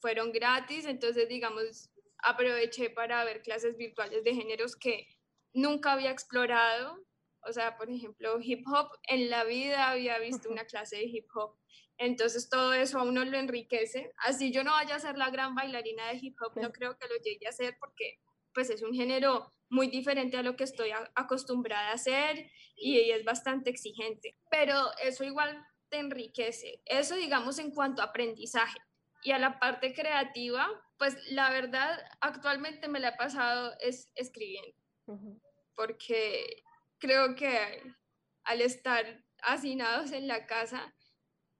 fueron 0.00 0.32
gratis, 0.32 0.86
entonces 0.86 1.28
digamos 1.28 1.90
aproveché 2.18 2.90
para 2.90 3.24
ver 3.24 3.42
clases 3.42 3.76
virtuales 3.76 4.24
de 4.24 4.34
géneros 4.34 4.74
que 4.74 5.06
nunca 5.52 5.92
había 5.92 6.10
explorado, 6.10 7.05
o 7.48 7.52
sea, 7.52 7.76
por 7.76 7.90
ejemplo, 7.90 8.38
hip 8.40 8.66
hop, 8.68 8.88
en 9.08 9.30
la 9.30 9.44
vida 9.44 9.90
había 9.90 10.18
visto 10.18 10.50
una 10.50 10.64
clase 10.64 10.96
de 10.96 11.04
hip 11.04 11.26
hop, 11.34 11.56
entonces 11.98 12.48
todo 12.48 12.74
eso 12.74 12.98
a 12.98 13.04
uno 13.04 13.24
lo 13.24 13.38
enriquece, 13.38 14.12
así 14.18 14.52
yo 14.52 14.64
no 14.64 14.72
vaya 14.72 14.96
a 14.96 15.00
ser 15.00 15.16
la 15.16 15.30
gran 15.30 15.54
bailarina 15.54 16.08
de 16.08 16.18
hip 16.20 16.36
hop, 16.40 16.60
no 16.60 16.72
creo 16.72 16.98
que 16.98 17.08
lo 17.08 17.16
llegue 17.22 17.46
a 17.46 17.52
ser 17.52 17.76
porque 17.78 18.18
pues 18.52 18.70
es 18.70 18.82
un 18.82 18.94
género 18.94 19.52
muy 19.68 19.88
diferente 19.88 20.36
a 20.36 20.42
lo 20.42 20.56
que 20.56 20.64
estoy 20.64 20.90
acostumbrada 21.14 21.90
a 21.90 21.94
hacer 21.94 22.50
y, 22.76 23.10
es 23.10 23.24
bastante 23.24 23.70
exigente, 23.70 24.36
pero 24.50 24.90
eso 25.02 25.24
igual 25.24 25.62
te 25.88 25.98
enriquece. 25.98 26.82
Eso 26.84 27.16
digamos 27.16 27.58
en 27.58 27.70
cuanto 27.70 28.02
a 28.02 28.06
aprendizaje. 28.06 28.78
Y 29.22 29.32
a 29.32 29.38
la 29.38 29.58
parte 29.58 29.92
creativa, 29.92 30.68
pues 30.98 31.16
la 31.30 31.50
verdad, 31.50 31.98
actualmente 32.20 32.86
me 32.88 33.00
la 33.00 33.08
he 33.08 33.16
pasado 33.16 33.74
es 33.80 34.10
escribiendo, 34.14 34.76
porque 35.74 36.62
creo 36.98 37.34
que 37.34 37.82
al 38.44 38.60
estar 38.60 39.24
hacinados 39.42 40.12
en 40.12 40.28
la 40.28 40.46
casa, 40.46 40.94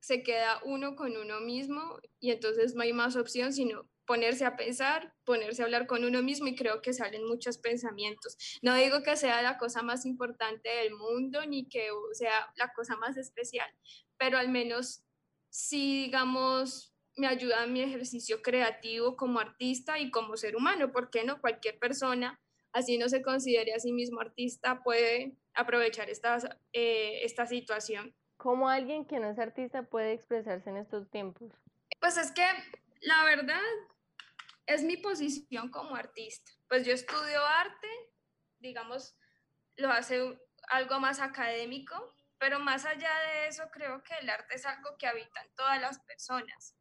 se 0.07 0.23
queda 0.23 0.61
uno 0.65 0.95
con 0.95 1.17
uno 1.17 1.41
mismo 1.41 1.99
y 2.21 2.31
entonces 2.31 2.77
no 2.77 2.83
hay 2.83 2.93
más 2.93 3.17
opción 3.17 3.53
sino 3.53 3.89
ponerse 4.07 4.45
a 4.45 4.57
pensar, 4.57 5.13
ponerse 5.25 5.63
a 5.63 5.65
hablar 5.65 5.89
con 5.89 6.05
uno 6.05 6.23
mismo 6.23 6.47
y 6.47 6.55
creo 6.55 6.81
que 6.81 6.93
salen 6.93 7.27
muchos 7.27 7.59
pensamientos. 7.59 8.37
No 8.63 8.77
digo 8.77 9.03
que 9.03 9.17
sea 9.17 9.43
la 9.43 9.59
cosa 9.59 9.83
más 9.83 10.07
importante 10.07 10.69
del 10.69 10.95
mundo 10.95 11.45
ni 11.45 11.69
que 11.69 11.89
sea 12.13 12.53
la 12.55 12.73
cosa 12.73 12.97
más 12.97 13.17
especial, 13.17 13.69
pero 14.17 14.39
al 14.39 14.49
menos 14.49 15.03
sí, 15.51 16.05
digamos, 16.05 16.95
me 17.17 17.27
ayuda 17.27 17.65
en 17.65 17.73
mi 17.73 17.83
ejercicio 17.83 18.43
creativo 18.43 19.17
como 19.17 19.41
artista 19.41 19.99
y 19.99 20.13
como 20.13 20.37
ser 20.37 20.55
humano, 20.55 20.93
porque 20.93 21.25
no 21.25 21.41
cualquier 21.41 21.81
persona, 21.81 22.41
así 22.77 22.99
no 22.99 23.09
se 23.09 23.23
considere 23.23 23.73
a 23.75 23.81
sí 23.81 23.93
mismo 23.93 24.21
artista, 24.21 24.83
puede 24.83 25.37
aprovechar 25.55 26.11
esta, 26.11 26.39
eh, 26.73 27.21
esta 27.23 27.47
situación. 27.47 28.15
¿Cómo 28.37 28.69
alguien 28.69 29.07
que 29.07 29.19
no 29.19 29.31
es 29.31 29.39
artista 29.39 29.83
puede 29.83 30.13
expresarse 30.13 30.69
en 30.69 30.77
estos 30.77 31.11
tiempos? 31.11 31.51
Pues 32.01 32.19
es 32.19 32.31
que 32.33 32.45
la 33.01 33.25
verdad, 33.25 33.61
es 34.67 34.83
mi 34.83 34.97
posición 34.97 35.71
como 35.71 35.95
artista. 35.95 36.53
Pues 36.69 36.85
yo 36.85 36.93
estudio 36.93 37.45
arte, 37.47 37.89
digamos, 38.59 39.17
lo 39.77 39.91
hace 39.91 40.39
algo 40.69 40.99
más 40.99 41.21
académico, 41.21 42.15
pero 42.39 42.59
más 42.59 42.85
allá 42.85 43.11
de 43.31 43.49
eso 43.49 43.63
creo 43.73 44.03
que 44.03 44.15
el 44.21 44.29
arte 44.29 44.57
es 44.57 44.67
algo 44.67 44.97
que 44.99 45.07
habitan 45.07 45.47
todas 45.55 45.81
las 45.81 46.01
personas, 46.01 46.77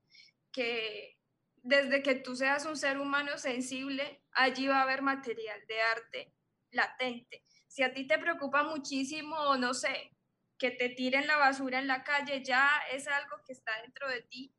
que 0.52 1.18
desde 1.66 2.04
que 2.04 2.14
tú 2.14 2.36
seas 2.36 2.66
un 2.68 2.78
ser 2.78 3.00
humano 3.00 3.40
sensible, 3.40 4.22
allí 4.34 4.68
va 4.68 4.80
a 4.80 4.84
haber 4.84 5.02
material 5.02 5.60
de 5.68 5.82
arte 5.82 6.34
latente. 6.70 7.44
Si 7.68 7.82
a 7.82 7.92
ti 7.92 8.06
te 8.06 8.20
preocupa 8.20 8.62
muchísimo, 8.62 9.58
no 9.58 9.74
sé, 9.74 10.12
que 10.60 10.70
te 10.70 10.90
tiren 10.90 11.26
la 11.26 11.38
basura 11.38 11.80
en 11.80 11.88
la 11.88 12.04
calle, 12.04 12.44
ya 12.44 12.70
es 12.92 13.08
algo 13.08 13.38
que 13.48 13.54
está 13.54 13.72
dentro 13.82 14.08
de 14.08 14.22
ti 14.22 14.56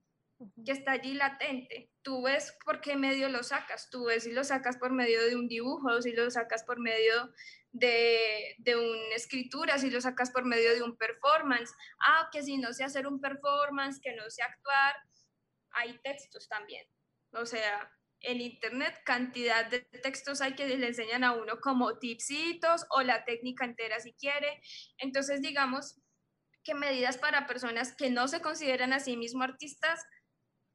que 0.64 0.72
está 0.72 0.92
allí 0.92 1.14
latente. 1.14 1.90
Tú 2.02 2.24
ves 2.24 2.56
por 2.64 2.80
qué 2.80 2.96
medio 2.96 3.28
lo 3.28 3.42
sacas, 3.44 3.88
tú 3.88 4.06
ves 4.06 4.24
si 4.24 4.32
lo 4.32 4.42
sacas 4.42 4.76
por 4.76 4.90
medio 4.92 5.24
de 5.24 5.36
un 5.36 5.48
dibujo, 5.48 6.02
si 6.02 6.12
lo 6.12 6.28
sacas 6.30 6.64
por 6.64 6.78
medio 6.80 7.32
de, 7.70 8.56
de 8.58 8.76
una 8.76 9.14
escritura, 9.14 9.78
si 9.78 9.90
lo 9.90 10.00
sacas 10.00 10.32
por 10.32 10.44
medio 10.44 10.74
de 10.74 10.82
un 10.82 10.96
performance. 10.96 11.72
Ah, 12.00 12.28
que 12.32 12.42
si 12.42 12.58
no 12.58 12.72
sé 12.72 12.84
hacer 12.84 13.06
un 13.06 13.20
performance, 13.20 14.00
que 14.00 14.14
no 14.14 14.28
sé 14.28 14.42
actuar, 14.42 14.96
hay 15.70 15.98
textos 16.02 16.48
también. 16.48 16.86
O 17.36 17.46
sea, 17.46 17.90
en 18.20 18.40
internet 18.40 18.94
cantidad 19.04 19.66
de 19.66 19.80
textos 20.02 20.40
hay 20.40 20.54
que 20.54 20.66
le 20.66 20.86
enseñan 20.86 21.24
a 21.24 21.32
uno 21.32 21.60
como 21.60 21.98
tipsitos 21.98 22.86
o 22.90 23.02
la 23.02 23.24
técnica 23.24 23.64
entera 23.64 24.00
si 24.00 24.14
quiere. 24.14 24.60
Entonces, 24.98 25.40
digamos 25.40 26.00
que 26.64 26.74
medidas 26.74 27.18
para 27.18 27.46
personas 27.46 27.94
que 27.94 28.10
no 28.10 28.26
se 28.26 28.40
consideran 28.40 28.92
a 28.92 29.00
sí 29.00 29.16
mismos 29.16 29.44
artistas 29.44 30.04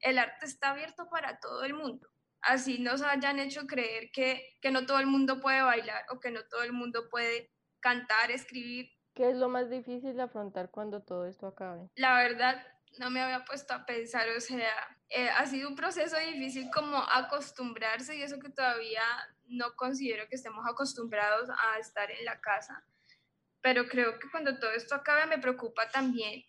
el 0.01 0.17
arte 0.17 0.45
está 0.45 0.71
abierto 0.71 1.07
para 1.09 1.39
todo 1.39 1.63
el 1.63 1.73
mundo. 1.73 2.07
Así 2.41 2.79
nos 2.79 3.03
hayan 3.03 3.39
hecho 3.39 3.67
creer 3.67 4.09
que, 4.11 4.57
que 4.61 4.71
no 4.71 4.85
todo 4.85 4.99
el 4.99 5.05
mundo 5.05 5.39
puede 5.39 5.61
bailar 5.61 6.03
o 6.09 6.19
que 6.19 6.31
no 6.31 6.41
todo 6.49 6.63
el 6.63 6.73
mundo 6.73 7.07
puede 7.09 7.51
cantar, 7.79 8.31
escribir. 8.31 8.89
¿Qué 9.13 9.29
es 9.29 9.37
lo 9.37 9.49
más 9.49 9.69
difícil 9.69 10.15
de 10.15 10.23
afrontar 10.23 10.71
cuando 10.71 11.03
todo 11.03 11.27
esto 11.27 11.45
acabe? 11.47 11.89
La 11.95 12.17
verdad, 12.17 12.65
no 12.99 13.11
me 13.11 13.21
había 13.21 13.45
puesto 13.45 13.73
a 13.73 13.85
pensar, 13.85 14.27
o 14.35 14.39
sea, 14.39 14.73
eh, 15.13 15.29
ha 15.29 15.45
sido 15.45 15.67
un 15.67 15.75
proceso 15.75 16.17
difícil 16.17 16.69
como 16.73 16.97
acostumbrarse 16.97 18.15
y 18.15 18.21
eso 18.21 18.39
que 18.39 18.49
todavía 18.49 19.03
no 19.45 19.75
considero 19.75 20.27
que 20.29 20.35
estemos 20.35 20.65
acostumbrados 20.65 21.49
a 21.49 21.79
estar 21.79 22.09
en 22.09 22.23
la 22.23 22.39
casa, 22.39 22.85
pero 23.59 23.87
creo 23.87 24.17
que 24.19 24.29
cuando 24.31 24.57
todo 24.57 24.71
esto 24.71 24.95
acabe 24.95 25.25
me 25.25 25.37
preocupa 25.37 25.89
también 25.89 26.45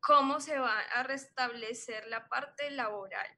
cómo 0.00 0.40
se 0.40 0.58
va 0.58 0.80
a 0.80 1.04
restablecer 1.04 2.08
la 2.08 2.28
parte 2.28 2.70
laboral, 2.72 3.28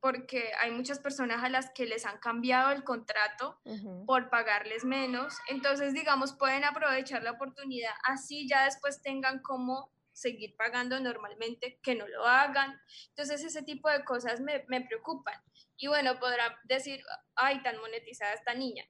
porque 0.00 0.52
hay 0.58 0.70
muchas 0.70 1.00
personas 1.00 1.44
a 1.44 1.50
las 1.50 1.70
que 1.72 1.84
les 1.84 2.06
han 2.06 2.18
cambiado 2.18 2.72
el 2.72 2.82
contrato 2.82 3.60
por 4.06 4.30
pagarles 4.30 4.86
menos, 4.86 5.36
entonces 5.48 5.92
digamos 5.92 6.32
pueden 6.32 6.64
aprovechar 6.64 7.22
la 7.22 7.32
oportunidad, 7.32 7.92
así 8.04 8.48
ya 8.48 8.64
después 8.64 9.02
tengan 9.02 9.40
cómo 9.42 9.93
seguir 10.14 10.56
pagando 10.56 10.98
normalmente, 11.00 11.78
que 11.82 11.94
no 11.94 12.08
lo 12.08 12.24
hagan. 12.26 12.80
Entonces 13.08 13.44
ese 13.44 13.62
tipo 13.62 13.90
de 13.90 14.04
cosas 14.04 14.40
me, 14.40 14.64
me 14.68 14.80
preocupan. 14.80 15.34
Y 15.76 15.88
bueno, 15.88 16.18
podrá 16.18 16.58
decir, 16.64 17.02
ay, 17.34 17.62
tan 17.62 17.78
monetizada 17.78 18.32
esta 18.32 18.54
niña, 18.54 18.84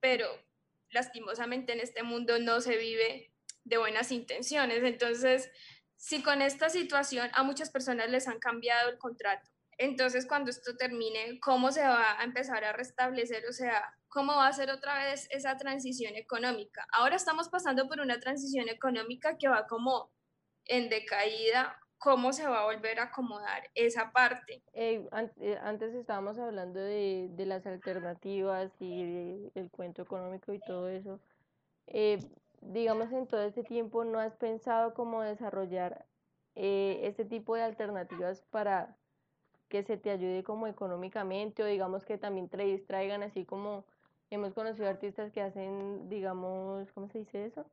pero 0.00 0.28
lastimosamente 0.90 1.72
en 1.72 1.80
este 1.80 2.02
mundo 2.02 2.38
no 2.38 2.60
se 2.60 2.76
vive 2.76 3.32
de 3.64 3.78
buenas 3.78 4.12
intenciones. 4.12 4.84
Entonces, 4.84 5.50
si 5.96 6.22
con 6.22 6.42
esta 6.42 6.68
situación 6.68 7.30
a 7.32 7.42
muchas 7.42 7.70
personas 7.70 8.10
les 8.10 8.28
han 8.28 8.38
cambiado 8.38 8.90
el 8.90 8.98
contrato, 8.98 9.50
entonces 9.78 10.26
cuando 10.26 10.50
esto 10.50 10.76
termine, 10.76 11.38
¿cómo 11.40 11.70
se 11.72 11.82
va 11.82 12.18
a 12.18 12.24
empezar 12.24 12.64
a 12.64 12.72
restablecer? 12.72 13.44
O 13.46 13.52
sea, 13.52 13.82
¿cómo 14.08 14.36
va 14.36 14.48
a 14.48 14.52
ser 14.52 14.70
otra 14.70 15.04
vez 15.04 15.26
esa 15.30 15.56
transición 15.56 16.16
económica? 16.16 16.86
Ahora 16.92 17.16
estamos 17.16 17.48
pasando 17.48 17.86
por 17.88 18.00
una 18.00 18.18
transición 18.18 18.68
económica 18.68 19.36
que 19.36 19.48
va 19.48 19.66
como 19.66 20.10
en 20.66 20.88
decaída. 20.88 21.78
¿Cómo 21.98 22.32
se 22.32 22.46
va 22.46 22.60
a 22.60 22.64
volver 22.66 23.00
a 23.00 23.04
acomodar 23.04 23.70
esa 23.74 24.12
parte? 24.12 24.62
Eh, 24.74 25.08
antes 25.62 25.94
estábamos 25.94 26.38
hablando 26.38 26.78
de, 26.78 27.28
de 27.30 27.46
las 27.46 27.66
alternativas 27.66 28.70
y 28.80 29.48
del 29.54 29.70
cuento 29.70 30.02
económico 30.02 30.52
y 30.52 30.60
todo 30.60 30.88
eso. 30.90 31.20
Eh, 31.86 32.18
digamos, 32.60 33.12
en 33.12 33.26
todo 33.26 33.42
este 33.42 33.64
tiempo 33.64 34.04
no 34.04 34.18
has 34.18 34.36
pensado 34.36 34.92
cómo 34.94 35.22
desarrollar 35.22 36.04
eh, 36.54 37.00
este 37.04 37.24
tipo 37.24 37.54
de 37.54 37.62
alternativas 37.62 38.42
para 38.50 38.96
que 39.68 39.82
se 39.82 39.96
te 39.96 40.10
ayude 40.10 40.42
como 40.44 40.66
económicamente 40.66 41.62
o 41.62 41.66
digamos 41.66 42.04
que 42.04 42.18
también 42.18 42.48
te 42.48 42.58
distraigan, 42.58 43.22
así 43.22 43.44
como 43.44 43.84
hemos 44.30 44.54
conocido 44.54 44.88
artistas 44.88 45.32
que 45.32 45.42
hacen, 45.42 46.08
digamos, 46.08 46.90
¿cómo 46.92 47.08
se 47.08 47.18
dice 47.18 47.46
eso? 47.46 47.66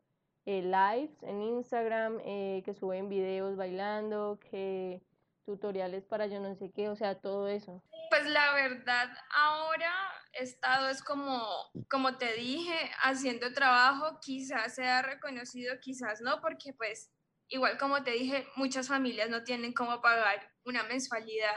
Eh, 0.46 0.62
lives 0.62 1.24
en 1.24 1.42
Instagram, 1.42 2.20
eh, 2.26 2.64
que 2.66 2.74
suben 2.74 3.08
videos 3.08 3.56
bailando, 3.56 4.40
que 4.52 5.02
tutoriales 5.46 6.04
para 6.06 6.28
yo 6.28 6.40
no 6.42 6.54
sé 6.56 6.72
qué, 6.76 6.90
o 6.90 6.96
sea, 6.96 7.16
todo 7.16 7.48
eso. 7.48 7.82
Pues 8.10 8.26
la 8.28 8.54
verdad, 8.54 9.10
ahora 9.34 9.94
he 10.34 10.44
estado, 10.44 10.90
es 10.90 11.02
como, 11.02 11.42
como 11.90 12.18
te 12.18 12.34
dije, 12.34 12.92
haciendo 13.04 13.54
trabajo, 13.54 14.20
quizás 14.22 14.76
sea 14.76 15.02
reconocido, 15.02 15.76
quizás 15.80 16.22
no, 16.22 16.42
porque 16.42 16.74
pues 16.74 17.10
igual 17.48 17.78
como 17.78 18.04
te 18.04 18.12
dije, 18.12 18.46
muchas 18.56 18.88
familias 18.90 19.30
no 19.30 19.44
tienen 19.44 19.74
cómo 19.74 20.02
pagar 20.02 20.52
una 20.66 20.84
mensualidad 20.84 21.56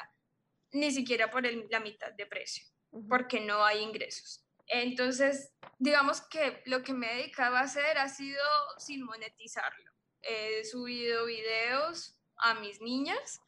ni 0.72 0.90
siquiera 0.92 1.30
por 1.30 1.44
la 1.44 1.80
mitad 1.80 2.12
de 2.12 2.26
precio, 2.26 2.64
porque 3.08 3.40
no 3.40 3.64
hay 3.64 3.82
ingresos. 3.82 4.45
Entonces, 4.68 5.52
digamos 5.78 6.20
que 6.22 6.62
lo 6.66 6.82
que 6.82 6.92
me 6.92 7.12
he 7.12 7.16
dedicado 7.16 7.56
a 7.56 7.60
hacer 7.60 7.98
ha 7.98 8.08
sido 8.08 8.42
sin 8.78 9.04
monetizarlo. 9.04 9.92
He 10.22 10.64
subido 10.64 11.26
videos 11.26 12.16
a 12.38 12.54
mis 12.54 12.80
niñas, 12.80 13.40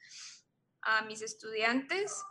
a 0.83 1.03
mis 1.03 1.23
estudiantes. 1.23 2.23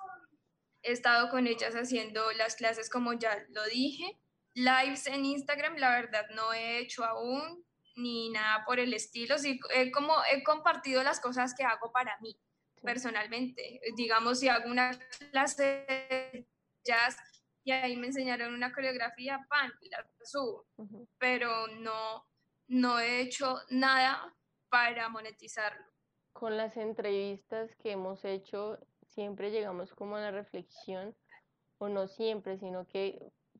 He 0.83 0.93
estado 0.93 1.29
con 1.29 1.47
ellas 1.47 1.75
haciendo 1.75 2.31
las 2.33 2.55
clases 2.55 2.89
como 2.89 3.13
ya 3.13 3.45
lo 3.49 3.63
dije. 3.65 4.17
Lives 4.53 5.07
en 5.07 5.25
Instagram, 5.25 5.75
la 5.77 5.91
verdad 5.91 6.25
no 6.33 6.53
he 6.53 6.79
hecho 6.79 7.03
aún 7.03 7.63
ni 7.95 8.29
nada 8.29 8.63
por 8.65 8.79
el 8.79 8.93
estilo. 8.93 9.37
Sí, 9.37 9.59
he, 9.73 9.91
como, 9.91 10.15
he 10.31 10.43
compartido 10.43 11.03
las 11.03 11.19
cosas 11.19 11.53
que 11.53 11.63
hago 11.63 11.91
para 11.91 12.17
mí 12.21 12.39
personalmente. 12.81 13.81
Digamos, 13.95 14.39
si 14.39 14.47
hago 14.47 14.69
una 14.69 14.97
clase 15.31 15.85
de 15.87 16.47
jazz 16.85 17.17
y 17.67 17.71
ahí 17.71 17.97
me 17.97 18.07
enseñaron 18.07 18.53
una 18.53 18.71
coreografía, 18.71 19.45
pan, 19.49 19.73
la 19.91 20.07
subo. 20.23 20.65
Pero 21.17 21.67
no, 21.67 22.25
no 22.69 22.97
he 22.97 23.19
hecho 23.19 23.57
nada 23.69 24.33
para 24.69 25.09
monetizarlo. 25.09 25.83
Con 26.31 26.55
las 26.55 26.77
entrevistas 26.77 27.75
que 27.75 27.91
hemos 27.91 28.23
hecho, 28.23 28.79
siempre 29.07 29.51
llegamos 29.51 29.93
como 29.93 30.15
a 30.15 30.21
la 30.21 30.31
reflexión, 30.31 31.13
o 31.77 31.89
no 31.89 32.07
siempre, 32.07 32.57
sino 32.57 32.87
que 32.87 33.19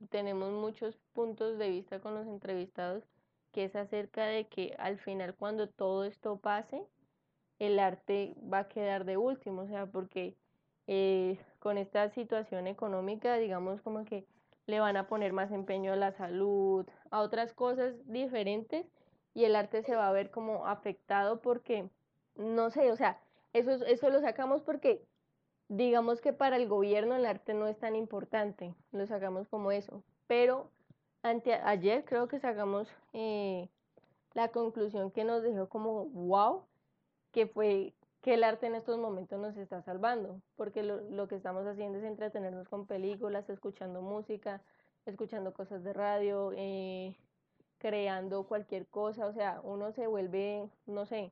tenemos 0.09 0.53
muchos 0.53 0.95
puntos 1.11 1.57
de 1.57 1.67
vista 1.67 1.99
con 1.99 2.15
los 2.15 2.27
entrevistados, 2.27 3.03
que 3.51 3.65
es 3.65 3.75
acerca 3.75 4.25
de 4.25 4.47
que 4.47 4.73
al 4.79 4.99
final 4.99 5.35
cuando 5.35 5.67
todo 5.67 6.05
esto 6.05 6.39
pase, 6.39 6.81
el 7.59 7.77
arte 7.77 8.35
va 8.41 8.59
a 8.59 8.67
quedar 8.69 9.03
de 9.03 9.17
último, 9.17 9.63
o 9.63 9.67
sea, 9.67 9.85
porque 9.85 10.37
eh, 10.87 11.37
con 11.59 11.77
esta 11.77 12.09
situación 12.09 12.67
económica, 12.67 13.37
digamos 13.37 13.81
como 13.81 14.05
que 14.05 14.25
le 14.67 14.79
van 14.79 14.97
a 14.97 15.07
poner 15.07 15.33
más 15.33 15.51
empeño 15.51 15.93
a 15.93 15.95
la 15.95 16.11
salud, 16.11 16.85
a 17.09 17.21
otras 17.21 17.53
cosas 17.53 17.95
diferentes 18.05 18.85
y 19.33 19.45
el 19.45 19.55
arte 19.55 19.81
se 19.83 19.95
va 19.95 20.07
a 20.07 20.11
ver 20.11 20.29
como 20.29 20.65
afectado 20.65 21.41
porque, 21.41 21.89
no 22.35 22.69
sé, 22.69 22.91
o 22.91 22.95
sea, 22.95 23.19
eso, 23.53 23.71
eso 23.85 24.09
lo 24.09 24.19
sacamos 24.21 24.61
porque 24.61 25.05
digamos 25.69 26.21
que 26.21 26.33
para 26.33 26.57
el 26.57 26.67
gobierno 26.67 27.15
el 27.15 27.25
arte 27.25 27.53
no 27.53 27.67
es 27.67 27.77
tan 27.77 27.95
importante, 27.95 28.73
lo 28.91 29.05
sacamos 29.07 29.47
como 29.47 29.71
eso, 29.71 30.03
pero 30.27 30.69
ante, 31.23 31.53
ayer 31.53 32.03
creo 32.05 32.27
que 32.27 32.39
sacamos 32.39 32.87
eh, 33.13 33.69
la 34.33 34.49
conclusión 34.49 35.11
que 35.11 35.23
nos 35.23 35.43
dejó 35.43 35.67
como 35.67 36.05
wow, 36.05 36.63
que 37.31 37.47
fue 37.47 37.93
que 38.21 38.33
el 38.33 38.43
arte 38.43 38.67
en 38.67 38.75
estos 38.75 38.97
momentos 38.97 39.39
nos 39.39 39.57
está 39.57 39.81
salvando, 39.81 40.41
porque 40.55 40.83
lo, 40.83 41.01
lo, 41.09 41.27
que 41.27 41.35
estamos 41.35 41.65
haciendo 41.65 41.99
es 41.99 42.03
entretenernos 42.03 42.67
con 42.67 42.87
películas, 42.87 43.49
escuchando 43.49 44.01
música, 44.01 44.61
escuchando 45.05 45.53
cosas 45.53 45.83
de 45.83 45.93
radio, 45.93 46.51
eh, 46.55 47.15
creando 47.77 48.47
cualquier 48.47 48.87
cosa, 48.87 49.27
o 49.27 49.33
sea, 49.33 49.61
uno 49.63 49.91
se 49.91 50.07
vuelve, 50.07 50.69
no 50.85 51.05
sé, 51.05 51.31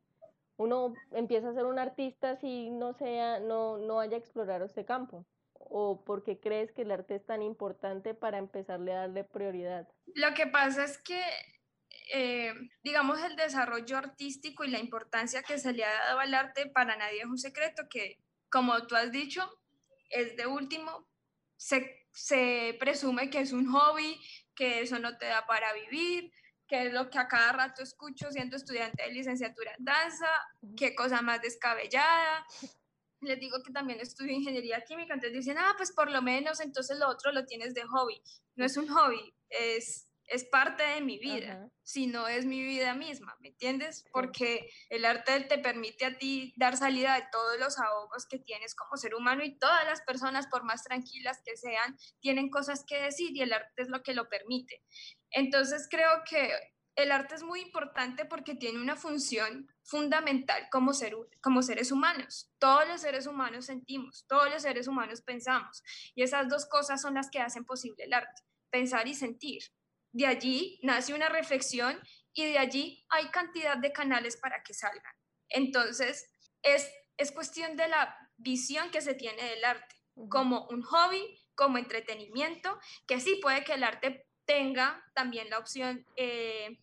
uno 0.57 0.93
empieza 1.11 1.49
a 1.49 1.53
ser 1.53 1.65
un 1.65 1.79
artista 1.79 2.35
si 2.37 2.69
no 2.69 2.93
sea, 2.93 3.39
no, 3.39 3.77
no 3.77 3.99
haya 3.99 4.17
explorado 4.17 4.65
este 4.65 4.85
campo. 4.85 5.25
¿O 5.67 6.03
porque 6.05 6.39
crees 6.39 6.71
que 6.71 6.83
el 6.83 6.91
arte 6.91 7.15
es 7.15 7.25
tan 7.25 7.41
importante 7.41 8.13
para 8.13 8.37
empezarle 8.37 8.93
a 8.93 8.99
darle 9.01 9.23
prioridad? 9.23 9.87
Lo 10.13 10.33
que 10.35 10.45
pasa 10.45 10.83
es 10.83 10.97
que 10.99 11.19
eh, 12.13 12.53
digamos, 12.83 13.21
el 13.21 13.35
desarrollo 13.35 13.97
artístico 13.97 14.63
y 14.63 14.69
la 14.69 14.79
importancia 14.79 15.43
que 15.43 15.57
se 15.57 15.73
le 15.73 15.83
ha 15.83 15.93
dado 15.93 16.19
al 16.19 16.33
arte 16.33 16.67
para 16.67 16.95
nadie 16.95 17.19
es 17.19 17.25
un 17.25 17.37
secreto 17.37 17.83
que, 17.89 18.19
como 18.49 18.85
tú 18.87 18.95
has 18.95 19.11
dicho, 19.11 19.49
es 20.09 20.35
de 20.35 20.47
último, 20.47 21.07
se, 21.57 22.07
se 22.11 22.75
presume 22.79 23.29
que 23.29 23.39
es 23.39 23.51
un 23.51 23.67
hobby, 23.71 24.19
que 24.55 24.81
eso 24.81 24.99
no 24.99 25.17
te 25.17 25.25
da 25.25 25.45
para 25.45 25.73
vivir, 25.73 26.31
que 26.67 26.87
es 26.87 26.93
lo 26.93 27.09
que 27.09 27.19
a 27.19 27.27
cada 27.27 27.51
rato 27.51 27.83
escucho 27.83 28.31
siendo 28.31 28.55
estudiante 28.55 29.03
de 29.03 29.11
licenciatura 29.11 29.73
en 29.77 29.85
danza, 29.85 30.29
qué 30.77 30.95
cosa 30.95 31.21
más 31.21 31.41
descabellada. 31.41 32.45
Les 33.21 33.39
digo 33.39 33.61
que 33.63 33.71
también 33.71 33.99
estudio 33.99 34.33
ingeniería 34.33 34.83
química, 34.83 35.13
entonces 35.13 35.37
dicen, 35.37 35.57
ah, 35.57 35.73
pues 35.77 35.91
por 35.91 36.11
lo 36.11 36.21
menos 36.21 36.59
entonces 36.59 36.97
lo 36.99 37.07
otro 37.07 37.31
lo 37.31 37.45
tienes 37.45 37.73
de 37.73 37.83
hobby. 37.83 38.21
No 38.55 38.65
es 38.65 38.77
un 38.77 38.87
hobby, 38.87 39.33
es 39.49 40.07
es 40.27 40.43
parte 40.45 40.83
de 40.83 41.01
mi 41.01 41.19
vida, 41.19 41.69
si 41.83 42.07
no 42.07 42.27
es 42.27 42.45
mi 42.45 42.63
vida 42.63 42.93
misma, 42.93 43.35
¿me 43.39 43.49
entiendes? 43.49 44.05
Porque 44.11 44.69
el 44.89 45.05
arte 45.05 45.41
te 45.41 45.59
permite 45.59 46.05
a 46.05 46.17
ti 46.17 46.53
dar 46.57 46.77
salida 46.77 47.15
de 47.15 47.27
todos 47.31 47.59
los 47.59 47.79
ahogos 47.79 48.25
que 48.25 48.39
tienes 48.39 48.75
como 48.75 48.97
ser 48.97 49.13
humano 49.15 49.43
y 49.43 49.57
todas 49.57 49.85
las 49.85 50.01
personas, 50.01 50.47
por 50.47 50.63
más 50.63 50.83
tranquilas 50.83 51.41
que 51.45 51.55
sean, 51.57 51.97
tienen 52.19 52.49
cosas 52.49 52.83
que 52.87 53.01
decir 53.01 53.35
y 53.35 53.41
el 53.41 53.53
arte 53.53 53.81
es 53.81 53.89
lo 53.89 54.01
que 54.01 54.13
lo 54.13 54.27
permite. 54.27 54.81
Entonces 55.29 55.87
creo 55.89 56.23
que 56.27 56.51
el 56.95 57.11
arte 57.11 57.35
es 57.35 57.43
muy 57.43 57.59
importante 57.61 58.25
porque 58.25 58.55
tiene 58.55 58.81
una 58.81 58.95
función 58.95 59.69
fundamental 59.83 60.67
como, 60.71 60.93
ser, 60.93 61.15
como 61.41 61.61
seres 61.61 61.91
humanos. 61.91 62.49
Todos 62.57 62.87
los 62.87 63.01
seres 63.01 63.27
humanos 63.27 63.65
sentimos, 63.65 64.25
todos 64.27 64.49
los 64.49 64.61
seres 64.61 64.87
humanos 64.87 65.21
pensamos 65.21 65.83
y 66.15 66.23
esas 66.23 66.47
dos 66.47 66.65
cosas 66.65 67.01
son 67.01 67.13
las 67.13 67.29
que 67.29 67.39
hacen 67.39 67.65
posible 67.65 68.05
el 68.05 68.13
arte, 68.13 68.41
pensar 68.71 69.07
y 69.07 69.13
sentir 69.13 69.63
de 70.15 70.27
allí 70.27 70.79
nace 70.81 71.13
una 71.13 71.27
reflexión 71.27 71.99
y 72.33 72.45
de 72.45 72.57
allí 72.57 73.05
hay 73.09 73.27
cantidad 73.31 73.77
de 73.77 73.91
canales 73.91 74.37
para 74.37 74.63
que 74.63 74.73
salgan. 74.73 75.13
Entonces, 75.49 76.31
es, 76.63 76.89
es 77.17 77.33
cuestión 77.33 77.75
de 77.75 77.89
la 77.89 78.17
visión 78.37 78.91
que 78.91 79.01
se 79.01 79.13
tiene 79.13 79.43
del 79.43 79.65
arte, 79.65 79.93
como 80.29 80.67
un 80.69 80.83
hobby, 80.83 81.37
como 81.53 81.77
entretenimiento, 81.77 82.79
que 83.05 83.19
sí 83.19 83.39
puede 83.41 83.65
que 83.65 83.73
el 83.73 83.83
arte 83.83 84.25
tenga 84.45 85.03
también 85.13 85.49
la 85.49 85.59
opción, 85.59 86.07
eh, 86.15 86.79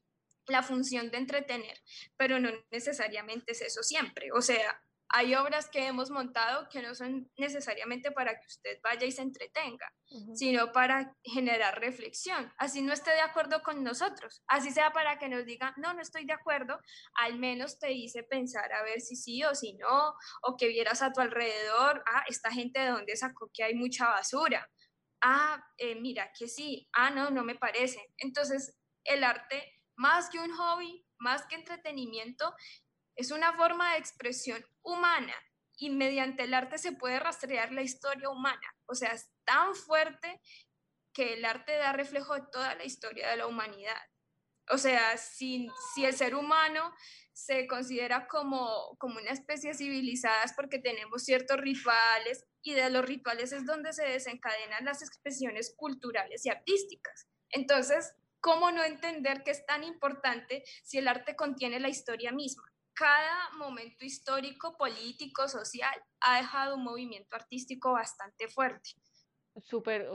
la 0.46 0.62
función 0.62 1.10
de 1.10 1.16
entretener, 1.16 1.80
pero 2.18 2.38
no 2.38 2.50
necesariamente 2.70 3.52
es 3.52 3.62
eso 3.62 3.82
siempre. 3.82 4.30
O 4.32 4.42
sea, 4.42 4.78
hay 5.12 5.34
obras 5.34 5.68
que 5.68 5.86
hemos 5.86 6.10
montado 6.10 6.68
que 6.70 6.80
no 6.80 6.94
son 6.94 7.30
necesariamente 7.36 8.10
para 8.10 8.32
que 8.32 8.46
usted 8.46 8.78
vaya 8.82 9.06
y 9.06 9.12
se 9.12 9.20
entretenga, 9.20 9.92
sino 10.34 10.72
para 10.72 11.14
generar 11.22 11.78
reflexión. 11.78 12.50
Así 12.56 12.80
no 12.80 12.94
esté 12.94 13.10
de 13.10 13.20
acuerdo 13.20 13.62
con 13.62 13.84
nosotros, 13.84 14.42
así 14.46 14.70
sea 14.70 14.90
para 14.92 15.18
que 15.18 15.28
nos 15.28 15.44
diga, 15.44 15.74
no, 15.76 15.92
no 15.92 16.00
estoy 16.00 16.24
de 16.24 16.32
acuerdo, 16.32 16.80
al 17.14 17.38
menos 17.38 17.78
te 17.78 17.92
hice 17.92 18.22
pensar 18.22 18.72
a 18.72 18.82
ver 18.82 19.02
si 19.02 19.14
sí 19.16 19.44
o 19.44 19.54
si 19.54 19.74
no, 19.74 20.14
o 20.42 20.56
que 20.56 20.68
vieras 20.68 21.02
a 21.02 21.12
tu 21.12 21.20
alrededor, 21.20 22.02
ah, 22.06 22.24
esta 22.26 22.50
gente 22.50 22.80
de 22.80 22.88
dónde 22.88 23.14
sacó 23.16 23.50
que 23.52 23.64
hay 23.64 23.74
mucha 23.74 24.08
basura. 24.08 24.66
Ah, 25.20 25.62
eh, 25.76 25.94
mira, 25.94 26.32
que 26.36 26.48
sí, 26.48 26.88
ah, 26.94 27.10
no, 27.10 27.30
no 27.30 27.44
me 27.44 27.54
parece. 27.54 28.12
Entonces, 28.16 28.76
el 29.04 29.24
arte, 29.24 29.80
más 29.94 30.30
que 30.30 30.38
un 30.38 30.52
hobby, 30.52 31.06
más 31.18 31.46
que 31.46 31.54
entretenimiento, 31.54 32.52
es 33.16 33.30
una 33.30 33.52
forma 33.54 33.92
de 33.92 33.98
expresión 33.98 34.64
humana 34.82 35.34
y 35.76 35.90
mediante 35.90 36.44
el 36.44 36.54
arte 36.54 36.78
se 36.78 36.92
puede 36.92 37.18
rastrear 37.18 37.72
la 37.72 37.82
historia 37.82 38.28
humana. 38.28 38.76
O 38.86 38.94
sea, 38.94 39.12
es 39.12 39.30
tan 39.44 39.74
fuerte 39.74 40.40
que 41.12 41.34
el 41.34 41.44
arte 41.44 41.76
da 41.76 41.92
reflejo 41.92 42.34
de 42.34 42.44
toda 42.52 42.74
la 42.74 42.84
historia 42.84 43.30
de 43.30 43.36
la 43.36 43.46
humanidad. 43.46 44.00
O 44.70 44.78
sea, 44.78 45.16
si, 45.16 45.68
si 45.94 46.04
el 46.04 46.14
ser 46.14 46.34
humano 46.34 46.94
se 47.32 47.66
considera 47.66 48.28
como, 48.28 48.96
como 48.98 49.18
una 49.18 49.30
especie 49.30 49.74
civilizada 49.74 50.44
es 50.44 50.52
porque 50.52 50.78
tenemos 50.78 51.24
ciertos 51.24 51.58
rituales 51.58 52.46
y 52.62 52.74
de 52.74 52.88
los 52.90 53.04
rituales 53.04 53.52
es 53.52 53.66
donde 53.66 53.92
se 53.92 54.04
desencadenan 54.04 54.84
las 54.84 55.02
expresiones 55.02 55.74
culturales 55.76 56.46
y 56.46 56.50
artísticas. 56.50 57.26
Entonces, 57.50 58.14
¿cómo 58.40 58.70
no 58.70 58.84
entender 58.84 59.42
que 59.42 59.50
es 59.50 59.66
tan 59.66 59.82
importante 59.82 60.62
si 60.84 60.98
el 60.98 61.08
arte 61.08 61.34
contiene 61.34 61.80
la 61.80 61.88
historia 61.88 62.32
misma? 62.32 62.71
Cada 63.02 63.50
momento 63.58 64.04
histórico, 64.04 64.76
político, 64.76 65.48
social 65.48 65.92
ha 66.20 66.36
dejado 66.36 66.76
un 66.76 66.84
movimiento 66.84 67.34
artístico 67.34 67.92
bastante 67.94 68.46
fuerte. 68.46 68.90
Súper, 69.60 70.08